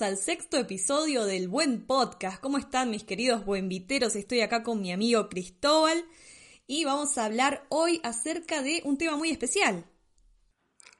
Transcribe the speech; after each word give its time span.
Al 0.00 0.16
sexto 0.16 0.56
episodio 0.56 1.24
del 1.24 1.46
Buen 1.46 1.86
Podcast. 1.86 2.40
¿Cómo 2.40 2.58
están 2.58 2.90
mis 2.90 3.04
queridos 3.04 3.44
buenviteros? 3.44 4.16
Estoy 4.16 4.40
acá 4.40 4.64
con 4.64 4.80
mi 4.80 4.92
amigo 4.92 5.28
Cristóbal 5.28 6.04
y 6.66 6.84
vamos 6.84 7.16
a 7.16 7.26
hablar 7.26 7.64
hoy 7.68 8.00
acerca 8.02 8.60
de 8.60 8.80
un 8.84 8.98
tema 8.98 9.16
muy 9.16 9.30
especial. 9.30 9.84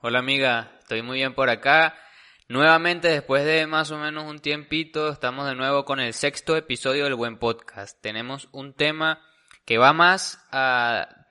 Hola 0.00 0.20
amiga, 0.20 0.78
estoy 0.78 1.02
muy 1.02 1.18
bien 1.18 1.34
por 1.34 1.50
acá. 1.50 1.96
Nuevamente, 2.48 3.08
después 3.08 3.44
de 3.44 3.66
más 3.66 3.90
o 3.90 3.98
menos 3.98 4.30
un 4.30 4.38
tiempito, 4.38 5.08
estamos 5.08 5.48
de 5.48 5.56
nuevo 5.56 5.84
con 5.84 5.98
el 5.98 6.14
sexto 6.14 6.56
episodio 6.56 7.04
del 7.04 7.16
Buen 7.16 7.38
Podcast. 7.38 8.00
Tenemos 8.00 8.48
un 8.52 8.74
tema 8.74 9.20
que 9.64 9.76
va 9.76 9.92
más 9.92 10.38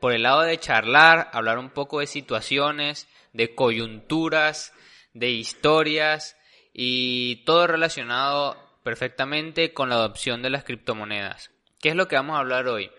por 0.01 0.11
el 0.11 0.23
lado 0.23 0.41
de 0.41 0.59
charlar, 0.59 1.29
hablar 1.31 1.59
un 1.59 1.69
poco 1.69 2.01
de 2.01 2.07
situaciones, 2.07 3.07
de 3.31 3.55
coyunturas, 3.55 4.73
de 5.13 5.29
historias 5.29 6.35
y 6.73 7.43
todo 7.45 7.67
relacionado 7.67 8.57
perfectamente 8.83 9.73
con 9.73 9.89
la 9.89 9.95
adopción 9.95 10.41
de 10.41 10.49
las 10.49 10.63
criptomonedas. 10.63 11.51
¿Qué 11.79 11.89
es 11.89 11.95
lo 11.95 12.07
que 12.07 12.15
vamos 12.15 12.35
a 12.35 12.39
hablar 12.39 12.67
hoy? 12.67 12.91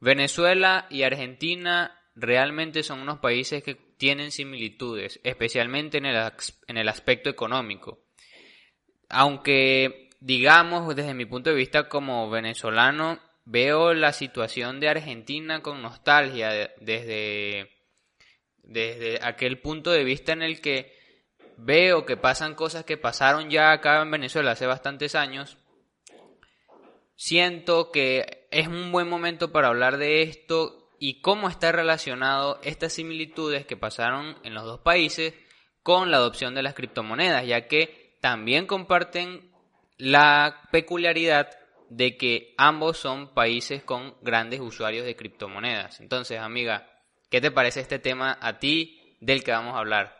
Venezuela 0.00 0.86
y 0.90 1.02
Argentina 1.02 2.00
realmente 2.14 2.82
son 2.82 3.00
unos 3.00 3.18
países 3.18 3.62
que 3.62 3.74
tienen 3.74 4.30
similitudes, 4.30 5.20
especialmente 5.24 5.98
en 5.98 6.06
el, 6.06 6.32
en 6.66 6.76
el 6.76 6.88
aspecto 6.88 7.30
económico. 7.30 8.04
Aunque, 9.08 10.10
digamos, 10.20 10.94
desde 10.94 11.14
mi 11.14 11.26
punto 11.26 11.50
de 11.50 11.56
vista 11.56 11.88
como 11.88 12.30
venezolano, 12.30 13.18
veo 13.44 13.94
la 13.94 14.12
situación 14.12 14.78
de 14.78 14.88
Argentina 14.88 15.62
con 15.62 15.82
nostalgia 15.82 16.70
desde, 16.80 17.70
desde 18.62 19.18
aquel 19.22 19.60
punto 19.60 19.90
de 19.90 20.04
vista 20.04 20.32
en 20.32 20.42
el 20.42 20.60
que 20.60 20.97
veo 21.58 22.06
que 22.06 22.16
pasan 22.16 22.54
cosas 22.54 22.84
que 22.84 22.96
pasaron 22.96 23.50
ya 23.50 23.72
acá 23.72 24.00
en 24.00 24.10
Venezuela 24.10 24.52
hace 24.52 24.66
bastantes 24.66 25.14
años, 25.14 25.58
siento 27.16 27.90
que 27.90 28.46
es 28.50 28.68
un 28.68 28.92
buen 28.92 29.08
momento 29.08 29.52
para 29.52 29.68
hablar 29.68 29.98
de 29.98 30.22
esto 30.22 30.90
y 31.00 31.20
cómo 31.20 31.48
está 31.48 31.72
relacionado 31.72 32.60
estas 32.62 32.92
similitudes 32.92 33.66
que 33.66 33.76
pasaron 33.76 34.38
en 34.44 34.54
los 34.54 34.64
dos 34.64 34.80
países 34.80 35.34
con 35.82 36.10
la 36.10 36.18
adopción 36.18 36.54
de 36.54 36.62
las 36.62 36.74
criptomonedas, 36.74 37.46
ya 37.46 37.66
que 37.66 38.16
también 38.20 38.66
comparten 38.66 39.50
la 39.96 40.68
peculiaridad 40.70 41.50
de 41.90 42.16
que 42.16 42.54
ambos 42.56 42.98
son 42.98 43.34
países 43.34 43.82
con 43.82 44.14
grandes 44.20 44.60
usuarios 44.60 45.04
de 45.04 45.16
criptomonedas. 45.16 46.00
Entonces, 46.00 46.38
amiga, 46.38 46.88
¿qué 47.30 47.40
te 47.40 47.50
parece 47.50 47.80
este 47.80 47.98
tema 47.98 48.38
a 48.40 48.58
ti 48.58 49.16
del 49.20 49.42
que 49.42 49.52
vamos 49.52 49.74
a 49.74 49.78
hablar? 49.78 50.17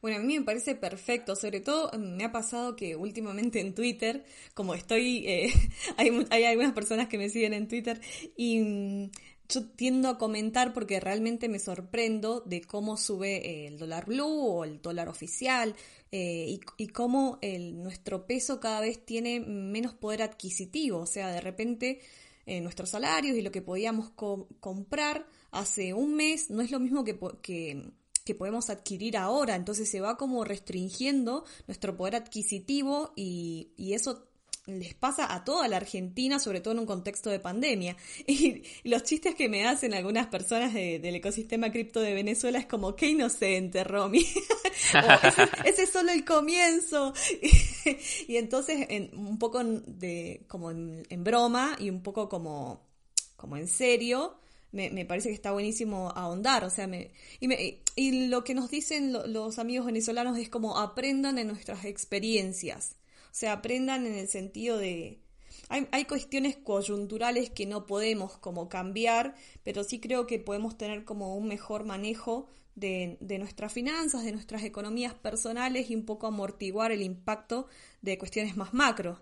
Bueno, 0.00 0.16
a 0.16 0.20
mí 0.20 0.38
me 0.38 0.44
parece 0.44 0.74
perfecto, 0.74 1.36
sobre 1.36 1.60
todo 1.60 1.90
mm, 1.92 2.16
me 2.16 2.24
ha 2.24 2.32
pasado 2.32 2.74
que 2.76 2.96
últimamente 2.96 3.60
en 3.60 3.74
Twitter, 3.74 4.24
como 4.54 4.74
estoy, 4.74 5.26
eh, 5.26 5.52
hay, 5.96 6.26
hay, 6.30 6.44
algunas 6.44 6.72
personas 6.72 7.08
que 7.08 7.18
me 7.18 7.28
siguen 7.28 7.52
en 7.52 7.68
Twitter 7.68 8.00
y 8.36 8.60
mm, 8.60 9.10
yo 9.50 9.66
tiendo 9.70 10.08
a 10.08 10.18
comentar 10.18 10.72
porque 10.72 11.00
realmente 11.00 11.48
me 11.48 11.58
sorprendo 11.58 12.40
de 12.46 12.62
cómo 12.62 12.96
sube 12.96 13.66
el 13.66 13.78
dólar 13.78 14.06
blue 14.06 14.46
o 14.46 14.64
el 14.64 14.80
dólar 14.80 15.08
oficial 15.08 15.74
eh, 16.12 16.58
y, 16.78 16.86
cómo 16.88 17.38
el, 17.42 17.82
nuestro 17.82 18.26
peso 18.26 18.60
cada 18.60 18.80
vez 18.80 19.04
tiene 19.04 19.40
menos 19.40 19.94
poder 19.94 20.22
adquisitivo, 20.22 20.98
o 21.00 21.06
sea, 21.06 21.30
de 21.32 21.40
repente 21.40 22.00
eh, 22.46 22.60
nuestros 22.60 22.90
salarios 22.90 23.36
y 23.36 23.42
lo 23.42 23.50
que 23.50 23.62
podíamos 23.62 24.10
comprar 24.10 25.26
hace 25.50 25.92
un 25.94 26.14
mes 26.14 26.50
no 26.50 26.62
es 26.62 26.70
lo 26.70 26.80
mismo 26.80 27.04
que, 27.04 27.18
que 27.42 27.90
que 28.24 28.34
podemos 28.34 28.70
adquirir 28.70 29.16
ahora. 29.16 29.56
Entonces 29.56 29.90
se 29.90 30.00
va 30.00 30.16
como 30.16 30.44
restringiendo 30.44 31.44
nuestro 31.66 31.96
poder 31.96 32.16
adquisitivo 32.16 33.12
y, 33.16 33.72
eso 33.94 34.26
les 34.66 34.94
pasa 34.94 35.34
a 35.34 35.42
toda 35.42 35.66
la 35.66 35.78
Argentina, 35.78 36.38
sobre 36.38 36.60
todo 36.60 36.74
en 36.74 36.80
un 36.80 36.86
contexto 36.86 37.30
de 37.30 37.40
pandemia. 37.40 37.96
Y, 38.26 38.62
los 38.84 39.02
chistes 39.02 39.34
que 39.34 39.48
me 39.48 39.66
hacen 39.66 39.94
algunas 39.94 40.28
personas 40.28 40.72
del 40.74 41.14
ecosistema 41.14 41.72
cripto 41.72 42.00
de 42.00 42.14
Venezuela 42.14 42.58
es 42.58 42.66
como, 42.66 42.94
qué 42.94 43.08
inocente, 43.08 43.84
Romy. 43.84 44.20
ese, 45.64 45.82
es 45.82 45.90
solo 45.90 46.12
el 46.12 46.24
comienzo. 46.24 47.12
y 48.28 48.36
entonces, 48.36 48.86
en, 48.88 49.16
un 49.18 49.38
poco 49.38 49.62
de, 49.64 50.44
como 50.46 50.70
en, 50.70 51.24
broma 51.24 51.76
y 51.78 51.90
un 51.90 52.02
poco 52.02 52.28
como, 52.28 52.86
como 53.36 53.56
en 53.56 53.66
serio, 53.66 54.39
me, 54.72 55.04
parece 55.04 55.28
que 55.28 55.34
está 55.34 55.50
buenísimo 55.52 56.10
ahondar, 56.14 56.64
o 56.64 56.70
sea, 56.70 56.86
me, 56.86 57.10
y, 57.40 57.78
y 57.96 58.28
lo 58.28 58.44
que 58.44 58.54
nos 58.54 58.70
dicen 58.70 59.12
los 59.12 59.58
amigos 59.58 59.86
venezolanos 59.86 60.38
es 60.38 60.48
como 60.48 60.78
aprendan 60.78 61.38
en 61.38 61.48
nuestras 61.48 61.84
experiencias, 61.84 62.96
o 63.26 63.34
sea, 63.34 63.54
aprendan 63.54 64.06
en 64.06 64.14
el 64.14 64.28
sentido 64.28 64.78
de... 64.78 65.20
Hay, 65.68 65.86
hay 65.92 66.04
cuestiones 66.04 66.56
coyunturales 66.56 67.50
que 67.50 67.64
no 67.64 67.86
podemos 67.86 68.36
como 68.38 68.68
cambiar, 68.68 69.36
pero 69.62 69.84
sí 69.84 70.00
creo 70.00 70.26
que 70.26 70.40
podemos 70.40 70.76
tener 70.76 71.04
como 71.04 71.36
un 71.36 71.46
mejor 71.46 71.84
manejo 71.84 72.48
de, 72.74 73.18
de, 73.20 73.38
nuestras 73.38 73.72
finanzas, 73.72 74.24
de 74.24 74.32
nuestras 74.32 74.64
economías 74.64 75.14
personales 75.14 75.90
y 75.90 75.94
un 75.94 76.06
poco 76.06 76.26
amortiguar 76.26 76.90
el 76.90 77.02
impacto 77.02 77.68
de 78.02 78.18
cuestiones 78.18 78.56
más 78.56 78.74
macro. 78.74 79.20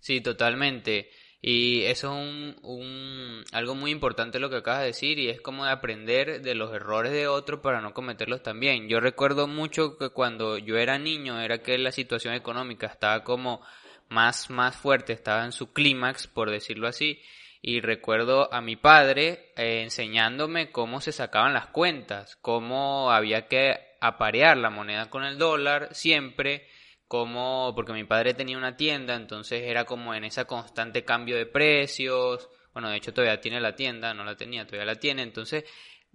Sí, 0.00 0.20
totalmente. 0.20 1.08
Y 1.40 1.82
eso 1.82 2.08
es 2.08 2.18
un, 2.18 2.56
un, 2.62 3.44
algo 3.52 3.74
muy 3.74 3.90
importante 3.90 4.40
lo 4.40 4.50
que 4.50 4.56
acabas 4.56 4.80
de 4.80 4.86
decir 4.86 5.18
y 5.18 5.28
es 5.28 5.40
como 5.40 5.64
de 5.64 5.70
aprender 5.70 6.40
de 6.42 6.54
los 6.54 6.74
errores 6.74 7.12
de 7.12 7.28
otro 7.28 7.62
para 7.62 7.80
no 7.80 7.94
cometerlos 7.94 8.42
también. 8.42 8.88
Yo 8.88 9.00
recuerdo 9.00 9.46
mucho 9.46 9.98
que 9.98 10.10
cuando 10.10 10.58
yo 10.58 10.76
era 10.76 10.98
niño 10.98 11.40
era 11.40 11.58
que 11.58 11.78
la 11.78 11.92
situación 11.92 12.34
económica 12.34 12.86
estaba 12.86 13.22
como 13.22 13.60
más, 14.08 14.50
más 14.50 14.76
fuerte, 14.76 15.12
estaba 15.12 15.44
en 15.44 15.52
su 15.52 15.72
clímax, 15.72 16.26
por 16.26 16.50
decirlo 16.50 16.88
así. 16.88 17.20
Y 17.62 17.80
recuerdo 17.80 18.52
a 18.52 18.60
mi 18.60 18.76
padre 18.76 19.52
eh, 19.56 19.82
enseñándome 19.82 20.70
cómo 20.70 21.00
se 21.00 21.12
sacaban 21.12 21.52
las 21.52 21.66
cuentas, 21.66 22.36
cómo 22.36 23.10
había 23.10 23.48
que 23.48 23.96
aparear 24.00 24.56
la 24.56 24.70
moneda 24.70 25.10
con 25.10 25.24
el 25.24 25.38
dólar 25.38 25.88
siempre, 25.92 26.68
como, 27.08 27.72
porque 27.74 27.92
mi 27.92 28.04
padre 28.04 28.34
tenía 28.34 28.58
una 28.58 28.76
tienda, 28.76 29.14
entonces 29.14 29.62
era 29.64 29.84
como 29.84 30.14
en 30.14 30.24
ese 30.24 30.44
constante 30.44 31.04
cambio 31.04 31.36
de 31.36 31.46
precios, 31.46 32.48
bueno, 32.72 32.90
de 32.90 32.96
hecho 32.96 33.14
todavía 33.14 33.40
tiene 33.40 33.60
la 33.60 33.74
tienda, 33.74 34.12
no 34.12 34.24
la 34.24 34.36
tenía, 34.36 34.66
todavía 34.66 34.86
la 34.86 35.00
tiene, 35.00 35.22
entonces 35.22 35.64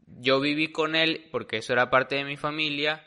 yo 0.06 0.40
viví 0.40 0.72
con 0.72 0.96
él, 0.96 1.30
porque 1.32 1.58
eso 1.58 1.74
era 1.74 1.90
parte 1.90 2.16
de 2.16 2.26
mi 2.26 2.38
familia, 2.38 3.06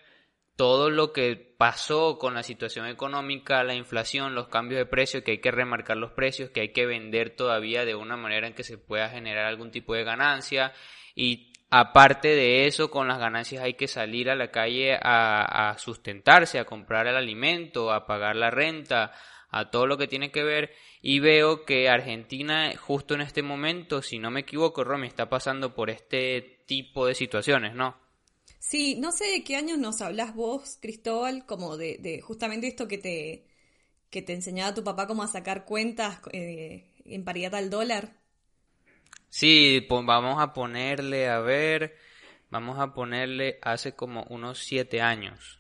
todo 0.56 0.88
lo 0.88 1.12
que 1.12 1.36
pasó 1.36 2.18
con 2.18 2.34
la 2.34 2.42
situación 2.42 2.86
económica, 2.86 3.64
la 3.64 3.74
inflación, 3.74 4.34
los 4.34 4.48
cambios 4.48 4.78
de 4.78 4.86
precios, 4.86 5.22
que 5.22 5.32
hay 5.32 5.40
que 5.40 5.50
remarcar 5.50 5.96
los 5.96 6.12
precios, 6.12 6.50
que 6.50 6.60
hay 6.60 6.72
que 6.72 6.86
vender 6.86 7.34
todavía 7.34 7.84
de 7.84 7.94
una 7.94 8.16
manera 8.16 8.46
en 8.46 8.54
que 8.54 8.62
se 8.62 8.78
pueda 8.78 9.08
generar 9.08 9.46
algún 9.46 9.72
tipo 9.72 9.94
de 9.94 10.04
ganancia. 10.04 10.72
Y 11.16 11.52
Aparte 11.70 12.28
de 12.28 12.66
eso, 12.66 12.90
con 12.90 13.08
las 13.08 13.18
ganancias 13.18 13.64
hay 13.64 13.74
que 13.74 13.88
salir 13.88 14.30
a 14.30 14.36
la 14.36 14.50
calle 14.50 14.96
a, 15.00 15.74
sustentarse, 15.78 16.58
a 16.58 16.64
comprar 16.64 17.06
el 17.06 17.16
alimento, 17.16 17.92
a 17.92 18.06
pagar 18.06 18.36
la 18.36 18.50
renta, 18.50 19.12
a 19.50 19.70
todo 19.70 19.86
lo 19.86 19.98
que 19.98 20.06
tiene 20.06 20.30
que 20.30 20.44
ver. 20.44 20.70
Y 21.02 21.18
veo 21.20 21.64
que 21.64 21.88
Argentina, 21.88 22.72
justo 22.76 23.14
en 23.14 23.22
este 23.22 23.42
momento, 23.42 24.02
si 24.02 24.18
no 24.18 24.30
me 24.30 24.40
equivoco, 24.40 24.84
Romy, 24.84 25.08
está 25.08 25.28
pasando 25.28 25.74
por 25.74 25.90
este 25.90 26.62
tipo 26.66 27.06
de 27.06 27.14
situaciones, 27.14 27.74
¿no? 27.74 27.96
Sí, 28.60 28.96
no 28.98 29.12
sé 29.12 29.26
de 29.26 29.44
qué 29.44 29.56
años 29.56 29.78
nos 29.78 30.00
hablas 30.00 30.34
vos, 30.34 30.78
Cristóbal, 30.80 31.44
como 31.44 31.76
de, 31.76 32.20
justamente 32.22 32.66
esto 32.66 32.88
que 32.88 32.98
te, 32.98 33.46
que 34.08 34.22
te 34.22 34.32
enseñaba 34.32 34.74
tu 34.74 34.82
papá, 34.82 35.06
como 35.06 35.22
a 35.22 35.28
sacar 35.28 35.66
cuentas 35.66 36.20
eh, 36.32 36.90
en 37.04 37.24
paridad 37.24 37.54
al 37.56 37.68
dólar. 37.68 38.23
Sí, 39.36 39.84
vamos 39.90 40.40
a 40.40 40.52
ponerle, 40.52 41.28
a 41.28 41.40
ver, 41.40 41.96
vamos 42.50 42.78
a 42.78 42.94
ponerle 42.94 43.58
hace 43.62 43.92
como 43.96 44.22
unos 44.30 44.60
siete 44.60 45.00
años. 45.00 45.58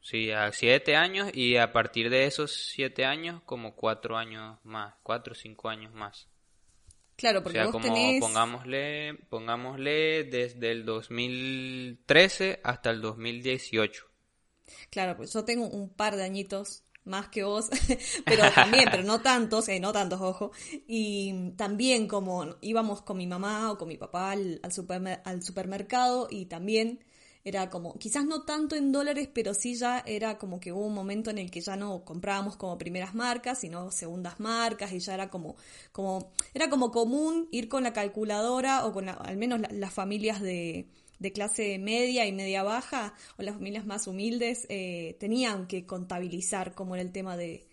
Sí, 0.00 0.32
a 0.32 0.50
siete 0.50 0.96
años 0.96 1.30
y 1.32 1.56
a 1.56 1.70
partir 1.70 2.10
de 2.10 2.26
esos 2.26 2.52
siete 2.52 3.04
años 3.04 3.40
como 3.44 3.76
cuatro 3.76 4.16
años 4.16 4.58
más, 4.64 4.96
cuatro 5.04 5.34
o 5.34 5.36
cinco 5.36 5.68
años 5.68 5.94
más. 5.94 6.26
Claro, 7.14 7.44
porque 7.44 7.60
o 7.60 7.62
sea, 7.62 7.70
como 7.70 8.18
pongámosle, 8.18 9.14
pongámosle 9.30 10.24
desde 10.24 10.72
el 10.72 10.84
2013 10.84 12.58
hasta 12.64 12.90
el 12.90 13.02
2018. 13.02 14.04
Claro, 14.90 15.16
pues 15.16 15.32
yo 15.32 15.44
tengo 15.44 15.68
un 15.68 15.90
par 15.90 16.16
de 16.16 16.24
añitos 16.24 16.82
más 17.06 17.28
que 17.28 17.44
vos, 17.44 17.70
pero 18.24 18.50
también, 18.52 18.84
pero 18.90 19.02
no 19.02 19.20
tantos, 19.20 19.68
eh, 19.68 19.80
no 19.80 19.92
tantos, 19.92 20.20
ojo. 20.20 20.52
Y 20.86 21.52
también 21.56 22.08
como 22.08 22.56
íbamos 22.60 23.02
con 23.02 23.16
mi 23.16 23.26
mamá 23.26 23.72
o 23.72 23.78
con 23.78 23.88
mi 23.88 23.96
papá 23.96 24.32
al, 24.32 24.60
al, 24.62 25.42
supermercado 25.42 26.28
y 26.30 26.46
también 26.46 27.00
era 27.44 27.70
como, 27.70 27.96
quizás 27.96 28.24
no 28.24 28.42
tanto 28.42 28.74
en 28.74 28.90
dólares, 28.90 29.28
pero 29.32 29.54
sí 29.54 29.76
ya 29.76 30.02
era 30.04 30.36
como 30.36 30.58
que 30.58 30.72
hubo 30.72 30.84
un 30.84 30.94
momento 30.94 31.30
en 31.30 31.38
el 31.38 31.48
que 31.48 31.60
ya 31.60 31.76
no 31.76 32.04
comprábamos 32.04 32.56
como 32.56 32.76
primeras 32.76 33.14
marcas, 33.14 33.60
sino 33.60 33.92
segundas 33.92 34.40
marcas 34.40 34.92
y 34.92 34.98
ya 34.98 35.14
era 35.14 35.30
como, 35.30 35.54
como, 35.92 36.32
era 36.54 36.68
como 36.68 36.90
común 36.90 37.48
ir 37.52 37.68
con 37.68 37.84
la 37.84 37.92
calculadora 37.92 38.84
o 38.84 38.92
con 38.92 39.08
al 39.08 39.36
menos 39.36 39.60
las 39.70 39.94
familias 39.94 40.40
de, 40.40 40.88
de 41.18 41.32
clase 41.32 41.78
media 41.78 42.26
y 42.26 42.32
media 42.32 42.62
baja 42.62 43.14
o 43.38 43.42
las 43.42 43.54
familias 43.54 43.86
más 43.86 44.06
humildes 44.06 44.66
eh, 44.68 45.16
tenían 45.20 45.66
que 45.66 45.86
contabilizar 45.86 46.74
como 46.74 46.94
era 46.94 47.02
el 47.02 47.12
tema 47.12 47.36
de, 47.36 47.66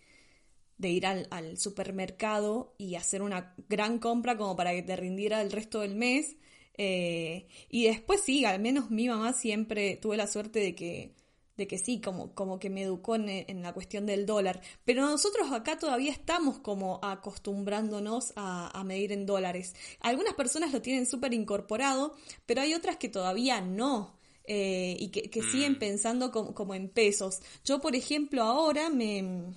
de 0.78 0.88
ir 0.90 1.06
al, 1.06 1.26
al, 1.30 1.58
supermercado 1.58 2.74
y 2.78 2.94
hacer 2.94 3.22
una 3.22 3.54
gran 3.68 3.98
compra 3.98 4.36
como 4.36 4.56
para 4.56 4.72
que 4.72 4.82
te 4.82 4.96
rindiera 4.96 5.40
el 5.40 5.52
resto 5.52 5.80
del 5.80 5.94
mes. 5.94 6.36
Eh, 6.76 7.46
y 7.68 7.84
después 7.84 8.20
sí, 8.22 8.44
al 8.44 8.60
menos 8.60 8.90
mi 8.90 9.08
mamá 9.08 9.32
siempre 9.32 9.96
tuve 9.96 10.16
la 10.16 10.26
suerte 10.26 10.60
de 10.60 10.74
que 10.74 11.14
de 11.56 11.66
que 11.66 11.78
sí, 11.78 12.00
como, 12.00 12.34
como 12.34 12.58
que 12.58 12.70
me 12.70 12.82
educó 12.82 13.14
en, 13.16 13.62
la 13.62 13.72
cuestión 13.72 14.06
del 14.06 14.26
dólar. 14.26 14.60
Pero 14.84 15.02
nosotros 15.02 15.52
acá 15.52 15.78
todavía 15.78 16.12
estamos 16.12 16.58
como 16.58 17.00
acostumbrándonos 17.02 18.32
a, 18.36 18.82
medir 18.84 19.12
en 19.12 19.26
dólares. 19.26 19.74
Algunas 20.00 20.34
personas 20.34 20.72
lo 20.72 20.82
tienen 20.82 21.06
súper 21.06 21.32
incorporado, 21.32 22.14
pero 22.46 22.60
hay 22.60 22.74
otras 22.74 22.96
que 22.96 23.08
todavía 23.08 23.60
no. 23.60 24.18
Eh, 24.46 24.96
y 24.98 25.08
que, 25.08 25.42
siguen 25.42 25.72
mm. 25.72 25.78
pensando 25.78 26.30
como, 26.30 26.74
en 26.74 26.88
pesos. 26.88 27.40
Yo, 27.64 27.80
por 27.80 27.96
ejemplo, 27.96 28.42
ahora 28.42 28.90
me... 28.90 29.54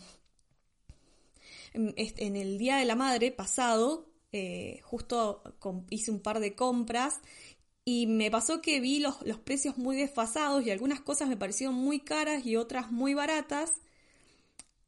En 1.74 2.36
el 2.36 2.58
Día 2.58 2.78
de 2.78 2.86
la 2.86 2.96
Madre 2.96 3.32
pasado, 3.32 4.08
eh, 4.32 4.80
justo 4.84 5.44
hice 5.90 6.12
un 6.12 6.22
par 6.22 6.40
de 6.40 6.56
compras 6.56 7.22
y 7.90 8.06
me 8.06 8.30
pasó 8.30 8.62
que 8.62 8.82
vi 8.82 9.00
los, 9.00 9.16
los, 9.26 9.40
precios 9.40 9.78
muy 9.78 9.96
desfasados 9.96 10.62
y 10.66 10.72
algunas 10.72 11.00
cosas 11.00 11.30
me 11.30 11.38
parecieron 11.38 11.74
muy 11.74 12.02
caras 12.02 12.46
y 12.46 12.58
otras 12.58 12.92
muy 12.92 13.14
baratas, 13.14 13.72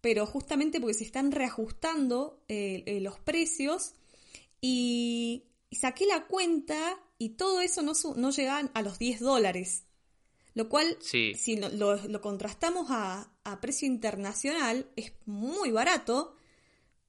pero 0.02 0.26
justamente 0.26 0.82
porque 0.82 0.96
se 0.96 1.06
están 1.06 1.32
reajustando 1.32 2.44
eh, 2.50 2.84
eh, 2.88 3.00
los 3.00 3.18
precios 3.18 3.94
y, 4.60 5.46
saqué 5.72 6.08
la 6.08 6.28
cuenta 6.28 7.00
y 7.18 7.30
todo 7.30 7.62
eso 7.62 7.84
no, 7.84 7.94
no 8.18 8.32
llega 8.32 8.58
a 8.58 8.82
los 8.82 9.00
10 9.00 9.22
dólares. 9.22 9.86
Lo 10.54 10.68
cual, 10.68 10.98
si 11.00 11.56
lo, 11.56 11.96
lo 11.96 12.20
contrastamos 12.20 12.88
a, 12.90 13.32
a 13.46 13.62
precio 13.62 13.88
internacional, 13.88 14.90
es 14.98 15.14
muy 15.26 15.72
barato 15.72 16.36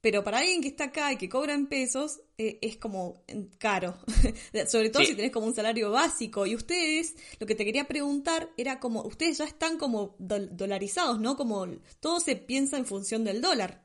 pero 0.00 0.24
para 0.24 0.38
alguien 0.38 0.62
que 0.62 0.68
está 0.68 0.84
acá 0.84 1.12
y 1.12 1.16
que 1.16 1.28
cobra 1.28 1.52
en 1.52 1.66
pesos, 1.66 2.20
eh, 2.38 2.58
es 2.62 2.78
como 2.78 3.22
caro. 3.58 3.98
Sobre 4.66 4.88
todo 4.88 5.04
si 5.04 5.14
tenés 5.14 5.30
como 5.30 5.46
un 5.46 5.54
salario 5.54 5.90
básico. 5.90 6.46
Y 6.46 6.54
ustedes, 6.54 7.16
lo 7.38 7.46
que 7.46 7.54
te 7.54 7.64
quería 7.64 7.84
preguntar 7.84 8.48
era 8.56 8.80
como, 8.80 9.02
ustedes 9.02 9.38
ya 9.38 9.44
están 9.44 9.76
como 9.76 10.16
dolarizados, 10.18 11.20
¿no? 11.20 11.36
Como 11.36 11.66
todo 12.00 12.20
se 12.20 12.36
piensa 12.36 12.78
en 12.78 12.86
función 12.86 13.24
del 13.24 13.42
dólar. 13.42 13.82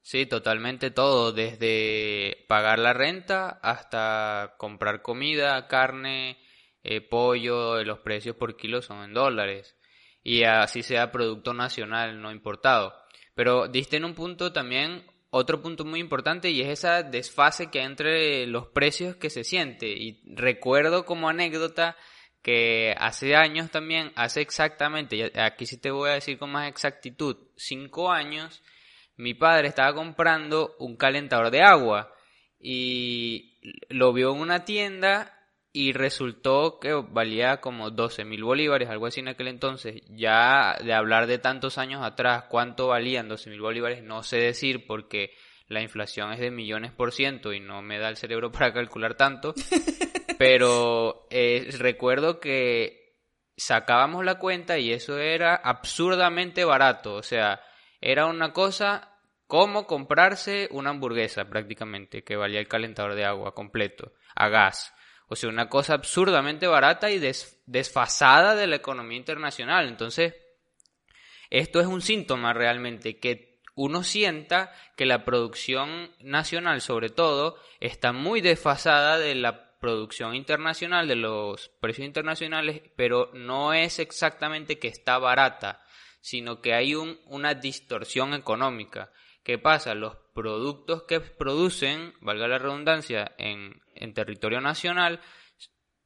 Sí, 0.00 0.26
totalmente 0.26 0.92
todo, 0.92 1.32
desde 1.32 2.44
pagar 2.46 2.78
la 2.78 2.92
renta 2.92 3.58
hasta 3.60 4.54
comprar 4.56 5.02
comida, 5.02 5.66
carne, 5.66 6.38
eh, 6.84 7.00
pollo, 7.00 7.82
los 7.82 7.98
precios 7.98 8.36
por 8.36 8.56
kilo 8.56 8.80
son 8.80 9.02
en 9.02 9.12
dólares. 9.12 9.76
Y 10.22 10.44
así 10.44 10.84
sea 10.84 11.10
producto 11.10 11.52
nacional, 11.52 12.22
no 12.22 12.30
importado. 12.30 12.94
Pero 13.34 13.66
diste 13.66 13.96
en 13.96 14.04
un 14.04 14.14
punto 14.14 14.52
también 14.52 15.04
otro 15.36 15.62
punto 15.62 15.84
muy 15.84 16.00
importante 16.00 16.50
y 16.50 16.60
es 16.60 16.68
esa 16.68 17.02
desfase 17.02 17.70
que 17.70 17.80
hay 17.80 17.86
entre 17.86 18.46
los 18.46 18.68
precios 18.68 19.16
que 19.16 19.30
se 19.30 19.44
siente. 19.44 19.88
Y 19.88 20.22
recuerdo 20.26 21.04
como 21.04 21.28
anécdota 21.28 21.96
que 22.42 22.94
hace 22.98 23.34
años 23.34 23.70
también, 23.70 24.12
hace 24.14 24.40
exactamente, 24.40 25.32
aquí 25.40 25.66
sí 25.66 25.78
te 25.78 25.90
voy 25.90 26.10
a 26.10 26.14
decir 26.14 26.38
con 26.38 26.50
más 26.50 26.68
exactitud, 26.68 27.36
cinco 27.56 28.12
años, 28.12 28.62
mi 29.16 29.34
padre 29.34 29.68
estaba 29.68 29.94
comprando 29.94 30.76
un 30.78 30.96
calentador 30.96 31.50
de 31.50 31.62
agua 31.62 32.14
y 32.60 33.58
lo 33.88 34.12
vio 34.12 34.32
en 34.32 34.40
una 34.40 34.64
tienda 34.64 35.35
y 35.76 35.92
resultó 35.92 36.78
que 36.80 36.94
valía 36.94 37.60
como 37.60 37.90
12 37.90 38.24
mil 38.24 38.42
bolívares, 38.42 38.88
algo 38.88 39.04
así 39.04 39.20
en 39.20 39.28
aquel 39.28 39.48
entonces. 39.48 40.00
Ya 40.08 40.74
de 40.82 40.94
hablar 40.94 41.26
de 41.26 41.36
tantos 41.36 41.76
años 41.76 42.02
atrás, 42.02 42.44
cuánto 42.48 42.86
valían 42.86 43.28
12 43.28 43.50
mil 43.50 43.60
bolívares, 43.60 44.02
no 44.02 44.22
sé 44.22 44.38
decir 44.38 44.86
porque 44.86 45.34
la 45.68 45.82
inflación 45.82 46.32
es 46.32 46.40
de 46.40 46.50
millones 46.50 46.92
por 46.92 47.12
ciento 47.12 47.52
y 47.52 47.60
no 47.60 47.82
me 47.82 47.98
da 47.98 48.08
el 48.08 48.16
cerebro 48.16 48.50
para 48.52 48.72
calcular 48.72 49.16
tanto. 49.16 49.52
Pero 50.38 51.26
eh, 51.28 51.68
recuerdo 51.78 52.40
que 52.40 53.18
sacábamos 53.54 54.24
la 54.24 54.38
cuenta 54.38 54.78
y 54.78 54.92
eso 54.92 55.18
era 55.18 55.56
absurdamente 55.56 56.64
barato. 56.64 57.16
O 57.16 57.22
sea, 57.22 57.60
era 58.00 58.24
una 58.24 58.54
cosa 58.54 59.12
como 59.46 59.86
comprarse 59.86 60.68
una 60.70 60.88
hamburguesa 60.88 61.44
prácticamente, 61.44 62.24
que 62.24 62.36
valía 62.36 62.60
el 62.60 62.66
calentador 62.66 63.14
de 63.14 63.26
agua 63.26 63.54
completo, 63.54 64.14
a 64.34 64.48
gas. 64.48 64.94
O 65.28 65.36
sea, 65.36 65.48
una 65.48 65.68
cosa 65.68 65.94
absurdamente 65.94 66.66
barata 66.66 67.10
y 67.10 67.18
desfasada 67.66 68.54
de 68.54 68.66
la 68.66 68.76
economía 68.76 69.18
internacional. 69.18 69.88
Entonces, 69.88 70.34
esto 71.50 71.80
es 71.80 71.86
un 71.86 72.00
síntoma 72.00 72.52
realmente 72.52 73.18
que 73.18 73.60
uno 73.74 74.02
sienta 74.02 74.72
que 74.96 75.04
la 75.04 75.24
producción 75.24 76.10
nacional, 76.20 76.80
sobre 76.80 77.10
todo, 77.10 77.58
está 77.80 78.12
muy 78.12 78.40
desfasada 78.40 79.18
de 79.18 79.34
la 79.34 79.78
producción 79.78 80.34
internacional, 80.34 81.06
de 81.06 81.16
los 81.16 81.68
precios 81.80 82.06
internacionales, 82.06 82.80
pero 82.96 83.30
no 83.34 83.74
es 83.74 83.98
exactamente 83.98 84.78
que 84.78 84.88
está 84.88 85.18
barata, 85.18 85.84
sino 86.20 86.62
que 86.62 86.72
hay 86.72 86.94
un, 86.94 87.20
una 87.26 87.54
distorsión 87.54 88.32
económica. 88.32 89.12
¿Qué 89.44 89.58
pasa? 89.58 89.94
Los 89.94 90.16
productos 90.34 91.02
que 91.04 91.20
producen, 91.20 92.14
valga 92.20 92.48
la 92.48 92.58
redundancia, 92.58 93.32
en, 93.38 93.82
en 94.00 94.14
territorio 94.14 94.60
nacional, 94.60 95.20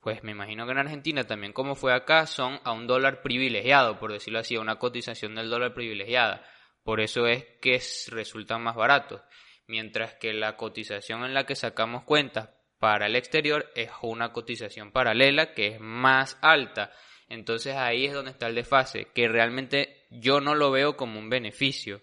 pues 0.01 0.23
me 0.25 0.33
imagino 0.33 0.65
que 0.65 0.73
en 0.73 0.79
Argentina 0.79 1.25
también 1.25 1.53
como 1.53 1.75
fue 1.75 1.93
acá, 1.93 2.27
son 2.27 2.59
a 2.65 2.73
un 2.73 2.87
dólar 2.87 3.23
privilegiado, 3.23 3.99
por 3.99 4.13
decirlo 4.13 4.39
así, 4.39 4.57
a 4.57 4.61
una 4.61 4.77
cotización 4.77 5.35
del 5.35 5.51
dólar 5.51 5.75
privilegiada. 5.75 6.43
Por 6.83 7.01
eso 7.01 7.27
es 7.27 7.45
que 7.61 7.81
resultan 8.09 8.63
más 8.63 8.77
baratos. 8.77 9.21
Mientras 9.67 10.15
que 10.15 10.33
la 10.33 10.57
cotización 10.57 11.25
en 11.25 11.35
la 11.35 11.45
que 11.45 11.55
sacamos 11.55 12.05
cuentas 12.05 12.49
para 12.79 13.07
el 13.07 13.15
exterior 13.15 13.71
es 13.77 13.91
una 14.03 14.33
cotización 14.33 14.91
paralela 14.91 15.53
que 15.53 15.69
es 15.69 15.81
más 15.81 16.39
alta. 16.41 16.91
Entonces 17.29 17.77
ahí 17.77 18.07
es 18.07 18.15
donde 18.15 18.33
está 18.33 18.49
el 18.49 18.55
desfase, 18.55 19.09
que 19.15 19.29
realmente 19.29 20.07
yo 20.11 20.41
no 20.41 20.55
lo 20.55 20.71
veo 20.71 20.97
como 20.97 21.19
un 21.19 21.29
beneficio 21.29 22.01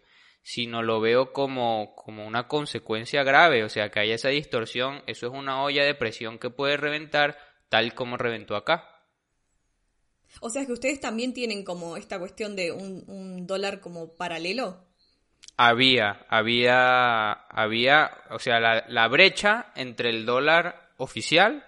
sino 0.47 0.81
lo 0.81 1.01
veo 1.01 1.33
como, 1.33 1.93
como 1.93 2.25
una 2.25 2.47
consecuencia 2.47 3.21
grave, 3.23 3.65
o 3.65 3.69
sea, 3.69 3.91
que 3.91 3.99
hay 3.99 4.11
esa 4.13 4.29
distorsión, 4.29 5.03
eso 5.05 5.27
es 5.27 5.33
una 5.33 5.61
olla 5.61 5.83
de 5.83 5.93
presión 5.93 6.39
que 6.39 6.49
puede 6.49 6.77
reventar 6.77 7.37
tal 7.67 7.93
como 7.93 8.15
reventó 8.15 8.55
acá. 8.55 9.03
O 10.39 10.49
sea, 10.49 10.65
que 10.65 10.71
ustedes 10.71 11.01
también 11.01 11.33
tienen 11.33 11.65
como 11.65 11.97
esta 11.97 12.17
cuestión 12.17 12.55
de 12.55 12.71
un, 12.71 13.45
dólar 13.45 13.81
como 13.81 14.15
paralelo. 14.15 14.85
Había, 15.57 16.25
había, 16.29 17.33
había, 17.33 18.11
o 18.29 18.39
sea, 18.39 18.61
la, 18.61 18.85
la 18.87 19.09
brecha 19.09 19.73
entre 19.75 20.11
el 20.11 20.25
dólar 20.25 20.93
oficial 20.95 21.65